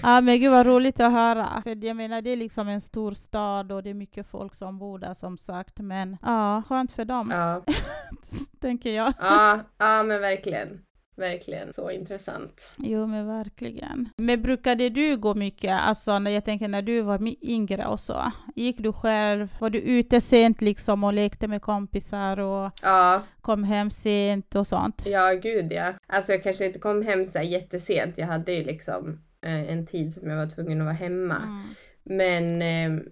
ja, 0.02 0.20
men 0.20 0.40
gud 0.40 0.50
vad 0.50 0.66
roligt 0.66 1.00
att 1.00 1.12
höra. 1.12 1.60
För 1.62 1.84
jag 1.84 1.96
menar, 1.96 2.22
det 2.22 2.30
är 2.30 2.36
liksom 2.36 2.68
en 2.68 2.80
stor 2.80 3.12
stad 3.12 3.72
och 3.72 3.82
det 3.82 3.90
är 3.90 3.94
mycket 3.94 4.26
folk 4.26 4.54
som 4.54 4.78
bor 4.78 4.98
där 4.98 5.14
som 5.14 5.38
sagt. 5.38 5.78
Men 5.78 6.16
ja, 6.22 6.62
skönt 6.68 6.92
för 6.92 7.04
dem, 7.04 7.30
Ja, 7.30 7.62
tänker 8.60 8.90
jag. 8.90 9.12
ja, 9.20 9.58
ja 9.78 10.02
men 10.02 10.20
verkligen. 10.20 10.80
Verkligen. 11.18 11.72
Så 11.72 11.90
intressant. 11.90 12.72
Jo, 12.76 13.06
men 13.06 13.26
verkligen. 13.26 14.08
Men 14.16 14.42
brukade 14.42 14.88
du 14.88 15.16
gå 15.16 15.34
mycket, 15.34 15.72
alltså 15.80 16.18
när 16.18 16.30
jag 16.30 16.44
tänker 16.44 16.68
när 16.68 16.82
du 16.82 17.00
var 17.02 17.20
yngre 17.42 17.86
och 17.86 18.00
så? 18.00 18.32
Gick 18.56 18.78
du 18.78 18.92
själv? 18.92 19.52
Var 19.60 19.70
du 19.70 19.78
ute 19.78 20.20
sent 20.20 20.60
liksom 20.60 21.04
och 21.04 21.12
lekte 21.12 21.48
med 21.48 21.62
kompisar 21.62 22.38
och 22.38 22.70
Ja, 22.82 23.22
kom 23.40 23.64
hem 23.64 23.90
sent 23.90 24.54
och 24.54 24.66
sånt? 24.66 25.04
ja 25.06 25.32
gud 25.42 25.72
ja. 25.72 25.92
Alltså 26.06 26.32
jag 26.32 26.42
kanske 26.42 26.66
inte 26.66 26.78
kom 26.78 27.02
hem 27.02 27.26
så 27.26 27.38
här 27.38 27.44
jättesent. 27.44 28.18
Jag 28.18 28.26
hade 28.26 28.52
ju 28.52 28.64
liksom 28.64 29.20
eh, 29.42 29.70
en 29.72 29.86
tid 29.86 30.12
som 30.14 30.30
jag 30.30 30.36
var 30.36 30.46
tvungen 30.46 30.80
att 30.80 30.84
vara 30.84 30.94
hemma. 30.94 31.36
Mm. 31.36 31.64
Men, 32.04 32.62
eh, 32.62 33.02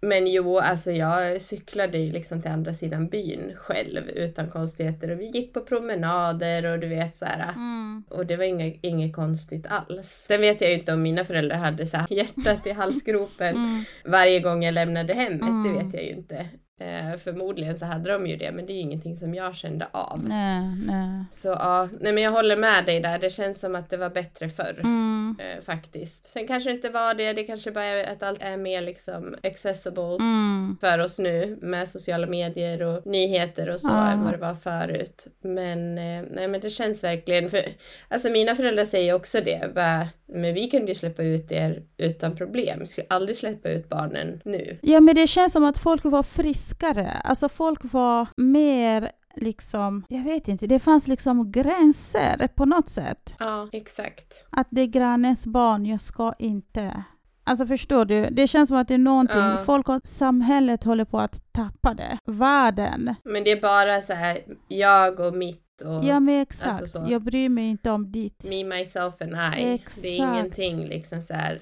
men 0.00 0.26
jo, 0.26 0.58
alltså 0.58 0.90
jag 0.90 1.42
cyklade 1.42 1.98
ju 1.98 2.12
liksom 2.12 2.42
till 2.42 2.50
andra 2.50 2.74
sidan 2.74 3.08
byn 3.08 3.52
själv 3.56 4.08
utan 4.08 4.50
konstigheter 4.50 5.10
och 5.10 5.20
vi 5.20 5.26
gick 5.26 5.52
på 5.54 5.60
promenader 5.60 6.72
och 6.72 6.78
du 6.78 6.88
vet 6.88 7.16
så 7.16 7.24
här. 7.24 7.48
Mm. 7.52 8.02
Och 8.08 8.26
det 8.26 8.36
var 8.36 8.44
inget, 8.44 8.78
inget 8.82 9.12
konstigt 9.16 9.66
alls. 9.68 10.08
Sen 10.28 10.40
vet 10.40 10.60
jag 10.60 10.70
ju 10.70 10.78
inte 10.78 10.92
om 10.92 11.02
mina 11.02 11.24
föräldrar 11.24 11.56
hade 11.56 11.86
så 11.86 11.96
här 11.96 12.06
hjärtat 12.12 12.66
i 12.66 12.72
halsgropen 12.72 13.56
Mm. 13.56 13.84
varje 14.04 14.40
gång 14.40 14.62
jag 14.64 14.74
lämnade 14.74 15.14
hemmet, 15.14 15.40
det 15.40 15.46
Mm. 15.70 15.74
vet 15.74 15.94
jag 15.94 16.02
ju 16.04 16.10
inte. 16.10 16.46
Eh, 16.80 17.16
förmodligen 17.18 17.78
så 17.78 17.84
hade 17.86 18.12
de 18.12 18.26
ju 18.26 18.36
det, 18.36 18.52
men 18.52 18.66
det 18.66 18.72
är 18.72 18.74
ju 18.74 18.80
ingenting 18.80 19.16
som 19.16 19.34
jag 19.34 19.54
kände 19.54 19.86
av. 19.92 20.24
Nej, 20.28 20.60
nej. 20.86 21.24
Så 21.30 21.48
ja, 21.48 21.88
nej 22.00 22.12
men 22.12 22.22
jag 22.22 22.30
håller 22.30 22.56
med 22.56 22.84
dig 22.84 23.00
där. 23.00 23.18
Det 23.18 23.30
känns 23.30 23.60
som 23.60 23.74
att 23.76 23.90
det 23.90 23.96
var 23.96 24.10
bättre 24.10 24.48
förr. 24.48 24.76
Mm. 24.80 25.36
Eh, 25.40 25.62
faktiskt. 25.64 26.28
Sen 26.28 26.46
kanske 26.46 26.70
det 26.70 26.74
inte 26.74 26.88
var 26.90 27.14
det, 27.14 27.32
det 27.32 27.44
kanske 27.44 27.70
bara 27.70 27.84
är 27.84 28.12
att 28.12 28.22
allt 28.22 28.42
är 28.42 28.56
mer 28.56 28.82
liksom 28.82 29.34
accessible 29.42 30.14
Mm. 30.20 30.76
för 30.80 30.98
oss 30.98 31.18
nu 31.18 31.58
med 31.60 31.88
sociala 31.90 32.26
medier 32.26 32.82
och 32.82 33.06
nyheter 33.06 33.68
och 33.70 33.80
så 33.80 33.88
Ja. 33.90 34.10
än 34.10 34.24
vad 34.24 34.32
det 34.32 34.38
var 34.38 34.54
förut. 34.54 35.26
Men, 35.40 35.98
eh, 35.98 36.24
nej, 36.30 36.48
men 36.48 36.60
det 36.60 36.70
känns 36.70 37.04
verkligen, 37.04 37.50
för 37.50 37.62
alltså 38.08 38.30
mina 38.30 38.54
föräldrar 38.54 38.84
säger 38.84 39.14
också 39.14 39.38
det, 39.44 39.74
bara, 39.74 40.08
men 40.28 40.54
vi 40.54 40.70
kunde 40.70 40.86
ju 40.88 40.94
släppa 40.94 41.22
ut 41.22 41.52
er 41.52 41.82
utan 41.96 42.36
problem, 42.36 42.86
skulle 42.86 43.06
aldrig 43.10 43.36
släppa 43.36 43.68
ut 43.68 43.88
barnen 43.88 44.40
nu. 44.44 44.78
Ja, 44.82 45.00
men 45.00 45.14
det 45.14 45.26
känns 45.26 45.52
som 45.52 45.64
att 45.64 45.78
folk 45.78 46.04
var 46.04 46.22
friskare. 46.22 47.10
Alltså 47.24 47.48
folk 47.48 47.80
var 47.82 48.26
mer 48.36 49.10
liksom, 49.36 50.04
jag 50.08 50.24
vet 50.24 50.48
inte, 50.48 50.66
det 50.66 50.78
fanns 50.78 51.08
liksom 51.08 51.52
gränser 51.52 52.48
på 52.54 52.64
något 52.64 52.88
sätt. 52.88 53.34
Ja, 53.38 53.68
exakt. 53.72 54.34
Att 54.50 54.66
det 54.70 54.80
är 54.80 54.86
grannens 54.86 55.46
barn, 55.46 55.86
jag 55.86 56.00
ska 56.00 56.32
inte. 56.38 57.04
Alltså 57.44 57.66
förstår 57.66 58.04
du? 58.04 58.28
Det 58.30 58.46
känns 58.48 58.68
som 58.68 58.78
att 58.78 58.88
det 58.88 58.94
är 58.94 58.98
någonting, 58.98 59.38
Ja. 59.38 59.56
folk 59.66 59.88
och 59.88 60.00
samhället 60.04 60.84
håller 60.84 61.04
på 61.04 61.18
att 61.20 61.52
tappa 61.52 61.94
det. 61.94 62.18
Världen. 62.26 63.14
Men 63.24 63.44
det 63.44 63.50
är 63.50 63.60
bara 63.60 64.02
så 64.02 64.12
här, 64.12 64.38
jag 64.68 65.20
och 65.20 65.34
mitt 65.34 65.62
och 65.80 66.04
Ja 66.04 66.20
men 66.20 66.40
exakt, 66.40 66.80
Alltså 66.80 67.04
så. 67.04 67.12
jag 67.12 67.22
bryr 67.22 67.48
mig 67.48 67.68
inte 67.68 67.90
om 67.90 68.12
ditt. 68.12 68.44
me, 68.48 68.64
myself 68.64 69.14
and 69.22 69.32
I. 69.58 69.74
Exakt. 69.74 70.02
Det 70.02 70.08
är 70.08 70.16
ingenting 70.16 70.86
liksom 70.88 71.22
så 71.22 71.34
här, 71.34 71.60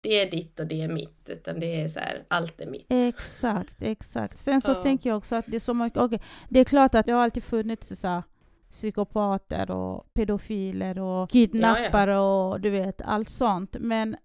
det 0.00 0.20
är 0.22 0.30
ditt 0.30 0.60
och 0.60 0.66
det 0.66 0.82
är 0.82 0.88
mitt, 0.88 1.28
utan 1.28 1.60
det 1.60 1.80
är 1.80 1.88
så 1.88 1.98
här, 2.00 2.24
allt 2.28 2.60
är 2.60 2.66
mitt. 2.70 2.86
Exakt, 2.88 3.82
exakt. 3.82 4.38
Sen 4.38 4.60
så 4.60 4.70
Ja. 4.70 4.74
tänker 4.82 5.10
jag 5.10 5.16
också 5.16 5.36
att 5.36 5.44
det 5.48 5.56
är 5.56 5.60
så 5.60 5.74
mycket, 5.74 5.98
okej, 6.02 6.20
det 6.48 6.60
är 6.60 6.64
klart 6.64 6.94
att 6.94 7.06
det 7.06 7.12
har 7.12 7.22
alltid 7.22 7.42
funnits 7.44 8.00
så 8.00 8.08
här, 8.08 8.22
psykopater 8.70 9.70
och 9.70 10.14
pedofiler 10.14 10.98
och 10.98 11.30
kidnappare 11.30 12.18
och 12.18 12.60
du 12.60 12.70
vet 12.70 13.02
allt 13.02 13.30
sånt. 13.30 13.76
Men 13.80 14.16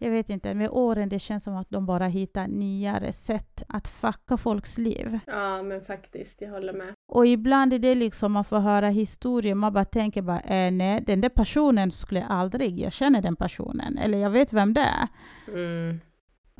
jag 0.00 0.10
vet 0.10 0.28
inte, 0.30 0.54
med 0.54 0.68
åren 0.70 1.08
det 1.08 1.18
känns 1.18 1.44
som 1.44 1.56
att 1.56 1.70
de 1.70 1.86
bara 1.86 2.06
hittar 2.06 2.48
nyare 2.48 3.12
sätt 3.12 3.62
att 3.68 3.88
fucka 3.88 4.36
folks 4.36 4.78
liv. 4.78 5.18
Ja, 5.26 5.62
men 5.62 5.80
faktiskt, 5.80 6.40
jag 6.40 6.50
håller 6.50 6.72
med. 6.72 6.94
Och 7.08 7.26
ibland 7.26 7.72
är 7.72 7.78
det 7.78 7.94
liksom 7.94 8.32
man 8.32 8.44
får 8.44 8.58
höra 8.58 8.88
historier, 8.88 9.54
man 9.54 9.72
bara 9.72 9.84
tänker 9.84 10.22
bara 10.22 10.40
eh, 10.40 10.72
nej, 10.72 11.04
den 11.06 11.20
där 11.20 11.28
personen 11.28 11.90
skulle 11.90 12.20
jag 12.20 12.30
aldrig, 12.30 12.80
jag 12.80 12.92
känner 12.92 13.22
den 13.22 13.36
personen, 13.36 13.98
eller 13.98 14.18
jag 14.18 14.30
vet 14.30 14.52
vem 14.52 14.74
det 14.74 14.80
är. 14.80 15.08
Mm. 15.48 16.00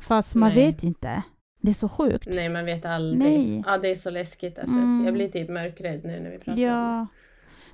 Fast 0.01 0.35
man 0.35 0.49
Nej. 0.49 0.65
vet 0.65 0.83
inte. 0.83 1.23
Det 1.61 1.69
är 1.69 1.73
så 1.73 1.89
sjukt. 1.89 2.27
Nej, 2.31 2.49
man 2.49 2.65
vet 2.65 2.85
aldrig. 2.85 3.31
Nej. 3.31 3.63
Ja, 3.65 3.77
det 3.77 3.87
är 3.87 3.95
så 3.95 4.09
läskigt 4.09 4.59
alltså. 4.59 4.75
Mm. 4.75 5.05
Jag 5.05 5.13
blir 5.13 5.27
typ 5.29 5.49
mörkrädd 5.49 6.05
nu 6.05 6.19
när 6.19 6.29
vi 6.29 6.37
pratar 6.37 6.51
om 6.51 6.57
det. 6.57 6.61
Ja. 6.61 7.07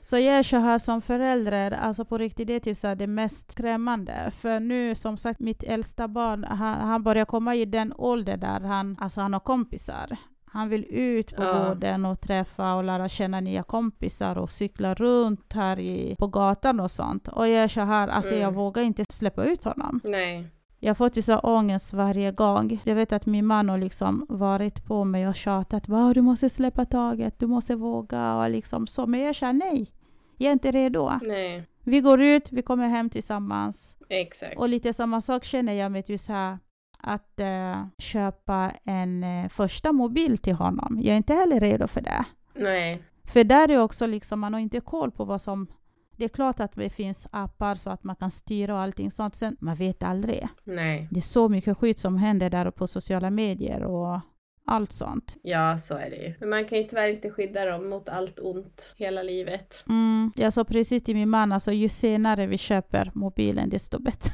Så 0.02 0.18
jag 0.18 0.36
är 0.36 0.44
så 0.44 0.58
här 0.58 0.80
som 0.80 1.02
förälder, 1.02 1.72
alltså 1.72 2.06
på 2.06 2.18
riktigt, 2.18 2.48
det 2.48 2.54
är 2.54 2.60
typ 2.60 2.78
så 2.78 2.96
det 2.96 3.08
mest 3.08 3.52
skrämmande. 3.52 4.32
För 4.32 4.60
nu 4.60 4.96
som 4.96 5.18
sagt, 5.18 5.40
mitt 5.40 5.64
äldsta 5.64 6.08
barn, 6.08 6.44
han, 6.44 6.88
han 6.88 7.04
börjar 7.04 7.26
komma 7.26 7.56
i 7.56 7.66
den 7.66 7.94
ålder 7.98 8.38
där 8.38 8.60
han, 8.60 8.98
alltså 9.00 9.22
han 9.22 9.34
har 9.34 9.40
kompisar. 9.40 10.18
Han 10.54 10.70
vill 10.70 10.86
ut 10.90 11.36
på 11.36 11.44
Ja. 11.44 11.68
gården 11.68 12.06
och 12.06 12.22
träffa 12.22 12.76
och 12.76 12.84
lära 12.84 13.10
känna 13.10 13.40
nya 13.40 13.64
kompisar 13.64 14.38
och 14.38 14.52
cykla 14.52 14.94
runt 14.94 15.54
här 15.54 15.80
i, 15.80 16.16
på 16.20 16.28
gatan 16.28 16.80
och 16.80 16.92
sånt. 16.92 17.28
Och 17.28 17.48
jag 17.48 17.64
är 17.64 17.68
så 17.68 17.82
här, 17.82 18.08
alltså 18.08 18.32
jag 18.34 18.42
Mm. 18.42 18.54
vågar 18.56 18.84
inte 18.84 19.06
släppa 19.10 19.44
ut 19.46 19.64
honom. 19.64 20.02
Nej. 20.04 20.48
Jag 20.80 20.98
ju 21.18 21.22
så 21.22 21.38
ångest 21.40 21.94
varje 21.94 22.32
gång. 22.32 22.82
Jag 22.84 22.96
vet 22.96 23.12
att 23.14 23.26
min 23.26 23.46
man 23.46 23.70
har 23.70 23.78
liksom 23.78 24.26
varit 24.30 24.86
på 24.86 25.04
mig 25.04 25.28
och 25.28 25.36
tjatat. 25.36 25.88
"Va, 25.88 26.14
Du 26.14 26.22
måste 26.22 26.50
släppa 26.50 26.86
taget, 26.86 27.40
du 27.40 27.48
måste 27.48 27.76
våga 27.76 28.36
och 28.36 28.50
liksom 28.50 28.88
så. 28.88 29.08
Men 29.08 29.20
jag 29.20 29.36
känner 29.36 29.54
nej. 29.54 29.92
Jag 30.38 30.48
är 30.48 30.54
inte 30.54 30.72
redo. 30.72 31.12
Nej. 31.22 31.68
Vi 31.86 32.02
går 32.02 32.22
ut, 32.22 32.52
vi 32.52 32.62
kommer 32.62 32.88
hem 32.88 33.10
tillsammans. 33.10 33.96
Exakt. 34.10 34.58
Och 34.58 34.70
lite 34.70 34.94
samma 34.94 35.22
sak 35.22 35.44
känner 35.44 35.74
jag 35.74 35.92
med 35.92 36.10
just 36.10 36.30
här 36.30 36.58
att 37.04 37.40
eh, 37.40 37.86
köpa 37.98 38.72
en 38.84 39.24
eh, 39.24 39.50
första 39.50 39.92
mobil 39.92 40.38
till 40.38 40.54
honom. 40.54 41.00
Jag 41.02 41.14
är 41.14 41.18
inte 41.18 41.34
heller 41.34 41.60
redo 41.60 41.88
för 41.88 42.02
det. 42.02 42.26
Nej. 42.54 43.04
För 43.26 43.44
där 43.44 43.72
är 43.72 43.78
också 43.78 44.08
liksom, 44.08 44.40
man 44.40 44.54
har 44.54 44.60
inte 44.60 44.80
koll 44.80 45.12
på 45.12 45.26
vad 45.26 45.42
som... 45.42 45.68
Det 46.18 46.26
är 46.26 46.30
klart 46.30 46.60
att 46.60 46.76
det 46.76 46.90
finns 46.90 47.28
appar 47.32 47.76
så 47.76 47.90
att 47.90 48.04
man 48.04 48.16
kan 48.16 48.32
styra 48.32 48.74
och 48.74 48.82
allting 48.82 49.12
sånt. 49.12 49.36
Sen, 49.36 49.58
man 49.60 49.76
vet 49.76 50.04
aldrig. 50.04 50.48
Nej. 50.64 51.08
Det 51.12 51.20
är 51.20 51.22
så 51.22 51.50
mycket 51.50 51.78
skit 51.78 52.00
som 52.00 52.18
händer 52.18 52.50
där 52.50 52.72
på 52.72 52.88
sociala 52.88 53.30
medier 53.30 53.84
och 53.84 54.20
allt 54.66 54.92
sånt. 54.92 55.38
Ja, 55.42 55.80
så 55.80 55.94
är 55.94 56.10
det 56.10 56.16
ju. 56.16 56.34
Men 56.40 56.50
man 56.50 56.66
kan 56.66 56.78
ju 56.78 56.84
tyvärr 56.84 57.08
inte 57.08 57.30
skydda 57.30 57.66
dem 57.66 57.90
mot 57.90 58.10
allt 58.10 58.40
ont 58.40 58.94
hela 58.98 59.24
livet. 59.24 59.84
Mm. 59.90 60.32
Jag 60.36 60.54
sa 60.54 60.64
precis 60.64 61.04
till 61.04 61.16
min 61.16 61.30
man, 61.30 61.52
alltså 61.52 61.72
ju 61.72 61.90
senare 61.90 62.48
vi 62.48 62.58
köper 62.58 63.12
mobilen 63.14 63.70
desto 63.70 64.00
bättre. 64.00 64.32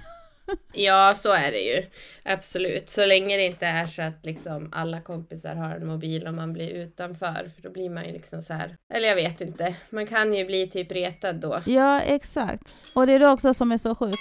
Ja, 0.74 1.14
så 1.16 1.32
är 1.32 1.52
det 1.52 1.60
ju. 1.60 1.86
Absolut. 2.24 2.90
Så 2.90 3.06
länge 3.06 3.38
det 3.38 3.46
inte 3.46 3.66
är 3.66 3.88
så 3.88 4.02
att 4.02 4.26
liksom 4.26 4.70
alla 4.72 5.02
kompisar 5.02 5.56
har 5.56 5.76
en 5.76 5.88
mobil 5.88 6.28
och 6.28 6.34
man 6.34 6.54
blir 6.54 6.70
utanför. 6.70 7.50
För 7.56 7.62
då 7.62 7.70
blir 7.70 7.90
man 7.90 8.06
ju 8.06 8.12
liksom 8.12 8.42
så 8.42 8.54
här. 8.54 8.76
Eller 8.94 9.08
jag 9.08 9.16
vet 9.16 9.42
inte. 9.42 9.76
Man 9.90 10.08
kan 10.08 10.34
ju 10.34 10.46
bli 10.46 10.68
typ 10.68 10.92
retad 10.92 11.36
då. 11.36 11.62
Ja, 11.66 12.02
exakt. 12.02 12.64
Och 12.96 13.08
det 13.08 13.14
är 13.14 13.20
det 13.20 13.28
också 13.30 13.54
som 13.54 13.72
är 13.72 13.78
så 13.78 13.96
sjukt. 13.96 14.20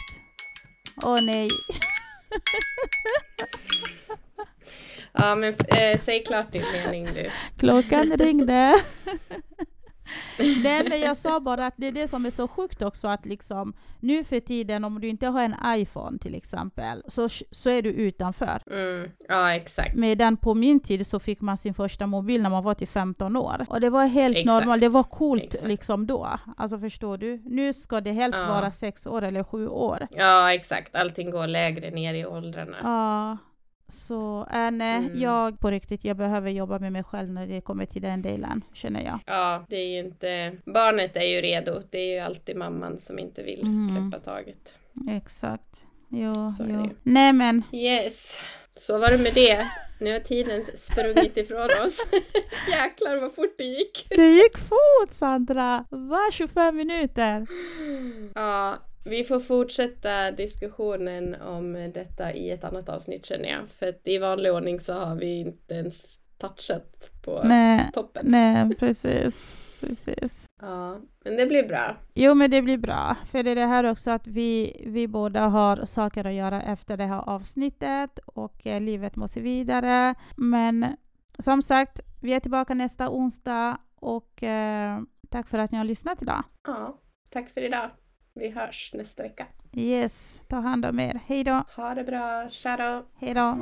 Åh 1.02 1.20
nej. 1.22 1.48
Ja, 5.12 5.34
men 5.34 5.54
eh, 5.68 5.98
säg 5.98 6.24
klart 6.24 6.52
din 6.52 6.64
mening 6.72 7.04
du. 7.04 7.30
Klockan 7.58 8.16
ringde. 8.16 8.74
Nej, 10.62 10.86
men 10.90 11.00
jag 11.00 11.16
sa 11.16 11.40
bara 11.40 11.66
att 11.66 11.74
det 11.76 11.86
är 11.86 11.92
det 11.92 12.08
som 12.08 12.26
är 12.26 12.30
så 12.30 12.48
sjukt 12.48 12.82
också 12.82 13.08
att 13.08 13.26
liksom 13.26 13.72
nu 14.00 14.24
för 14.24 14.40
tiden 14.40 14.84
om 14.84 15.00
du 15.00 15.08
inte 15.08 15.26
har 15.26 15.42
en 15.42 15.54
iPhone 15.80 16.18
till 16.18 16.34
exempel 16.34 17.02
så, 17.08 17.28
så 17.50 17.70
är 17.70 17.82
du 17.82 17.90
utanför. 17.92 18.62
Mm. 18.70 19.10
Ja, 19.28 19.54
exakt. 19.54 19.94
Medan 19.94 20.36
på 20.36 20.54
min 20.54 20.80
tid 20.80 21.06
så 21.06 21.20
fick 21.20 21.40
man 21.40 21.56
sin 21.56 21.74
första 21.74 22.06
mobil 22.06 22.42
när 22.42 22.50
man 22.50 22.64
var 22.64 22.74
till 22.74 22.88
15 22.88 23.36
år. 23.36 23.66
Och 23.68 23.80
det 23.80 23.90
var 23.90 24.06
helt 24.06 24.36
Exakt. 24.36 24.46
normalt, 24.64 24.80
det 24.80 24.88
var 24.88 25.02
coolt 25.04 25.44
Exakt. 25.44 25.66
liksom 25.66 26.06
då. 26.06 26.28
Alltså 26.56 26.78
förstår 26.78 27.18
du? 27.18 27.42
Nu 27.44 27.72
ska 27.72 28.00
det 28.00 28.12
helst 28.12 28.38
Ja. 28.42 28.48
vara 28.48 28.70
sex 28.70 29.06
år 29.06 29.22
eller 29.22 29.44
sju 29.44 29.68
år. 29.68 30.06
Ja, 30.10 30.52
exakt. 30.54 30.94
Allting 30.94 31.30
går 31.30 31.46
lägre 31.46 31.90
ner 31.90 32.14
i 32.14 32.26
åldrarna. 32.26 32.76
Ja. 32.82 33.36
Så 33.88 34.46
äh, 34.52 34.70
nej, 34.70 34.96
Mm. 34.96 35.20
jag 35.20 35.60
på 35.60 35.70
riktigt, 35.70 36.04
jag 36.04 36.16
behöver 36.16 36.50
jobba 36.50 36.78
med 36.78 36.92
mig 36.92 37.04
själv 37.04 37.30
när 37.30 37.46
det 37.46 37.60
kommer 37.60 37.86
till 37.86 38.02
den 38.02 38.22
delen, 38.22 38.64
känner 38.72 39.04
jag. 39.04 39.18
Ja, 39.26 39.64
det 39.68 39.76
är 39.76 39.86
ju 39.86 39.98
inte... 39.98 40.52
Barnet 40.66 41.16
är 41.16 41.22
ju 41.26 41.40
redo. 41.40 41.82
Det 41.90 41.98
är 41.98 42.14
ju 42.14 42.18
alltid 42.18 42.56
mamman 42.56 42.98
som 42.98 43.18
inte 43.18 43.42
vill 43.42 43.60
Mm. 43.62 43.88
släppa 44.10 44.24
taget. 44.24 44.74
Exakt. 45.10 45.84
Jo, 46.08 46.50
Så 46.50 46.64
jo. 46.68 46.90
Nej 47.02 47.32
men, 47.32 47.62
Yes. 47.72 48.40
Så 48.76 48.98
var 48.98 49.10
det 49.10 49.18
med 49.18 49.34
det. 49.34 49.66
Nu 50.00 50.12
har 50.12 50.20
tiden 50.20 50.64
sprungit 50.76 51.36
ifrån 51.36 51.68
oss. 51.86 51.98
Jäklar 52.70 53.20
vad 53.20 53.34
fort 53.34 53.54
det 53.58 53.64
gick. 53.64 54.06
det 54.10 54.28
gick 54.32 54.58
fort 54.58 55.10
Sandra! 55.10 55.84
Va, 55.90 56.20
25 56.32 56.76
minuter? 56.76 57.46
Ja, 58.34 58.76
vi 59.04 59.24
får 59.24 59.40
fortsätta 59.40 60.30
diskussionen 60.30 61.34
om 61.34 61.72
detta 61.94 62.32
i 62.32 62.50
ett 62.50 62.64
annat 62.64 62.88
avsnitt 62.88 63.26
känner 63.26 63.48
jag. 63.48 63.68
För 63.68 63.88
att 63.88 64.00
i 64.04 64.18
vanlig 64.18 64.52
ordning 64.52 64.80
så 64.80 64.92
har 64.92 65.14
vi 65.14 65.38
inte 65.40 65.74
ens 65.74 66.18
touchat 66.38 67.10
på 67.24 67.40
Nej, 67.44 67.90
toppen. 67.94 68.26
nej, 68.28 68.74
precis. 68.74 69.56
Precis. 69.80 70.46
Ja, 70.60 71.00
men 71.24 71.36
det 71.36 71.46
blir 71.46 71.68
bra. 71.68 71.96
Jo, 72.14 72.34
men 72.34 72.50
det 72.50 72.62
blir 72.62 72.78
bra. 72.78 73.16
För 73.26 73.42
det 73.42 73.50
är 73.50 73.54
det 73.54 73.66
här 73.66 73.84
också 73.84 74.10
att 74.10 74.26
vi, 74.26 74.82
vi 74.86 75.08
båda 75.08 75.40
har 75.46 75.84
saker 75.84 76.24
att 76.24 76.32
göra 76.34 76.62
efter 76.62 76.96
det 76.96 77.04
här 77.04 77.22
avsnittet 77.28 78.18
och 78.26 78.66
eh, 78.66 78.80
livet 78.80 79.16
måste 79.16 79.40
vidare. 79.40 80.14
Men 80.36 80.96
som 81.38 81.62
sagt, 81.62 82.00
vi 82.20 82.32
är 82.32 82.40
tillbaka 82.40 82.74
nästa 82.74 83.10
onsdag 83.10 83.78
och 83.94 84.42
eh, 84.42 85.00
tack 85.30 85.48
för 85.48 85.58
att 85.58 85.72
ni 85.72 85.78
har 85.78 85.84
lyssnat 85.84 86.22
idag. 86.22 86.42
Ja, 86.66 86.98
tack 87.30 87.50
för 87.50 87.60
idag. 87.64 87.90
Vi 88.34 88.50
hörs 88.50 88.90
nästa 88.94 89.22
vecka. 89.22 89.46
Yes, 89.72 90.40
ta 90.48 90.56
hand 90.56 90.84
om 90.84 91.00
er. 91.00 91.20
Hej 91.26 91.44
då. 91.44 91.64
Ha 91.76 91.94
det 91.94 92.04
bra. 92.04 92.50
Då. 92.78 93.06
Hej 93.20 93.34
då. 93.34 93.58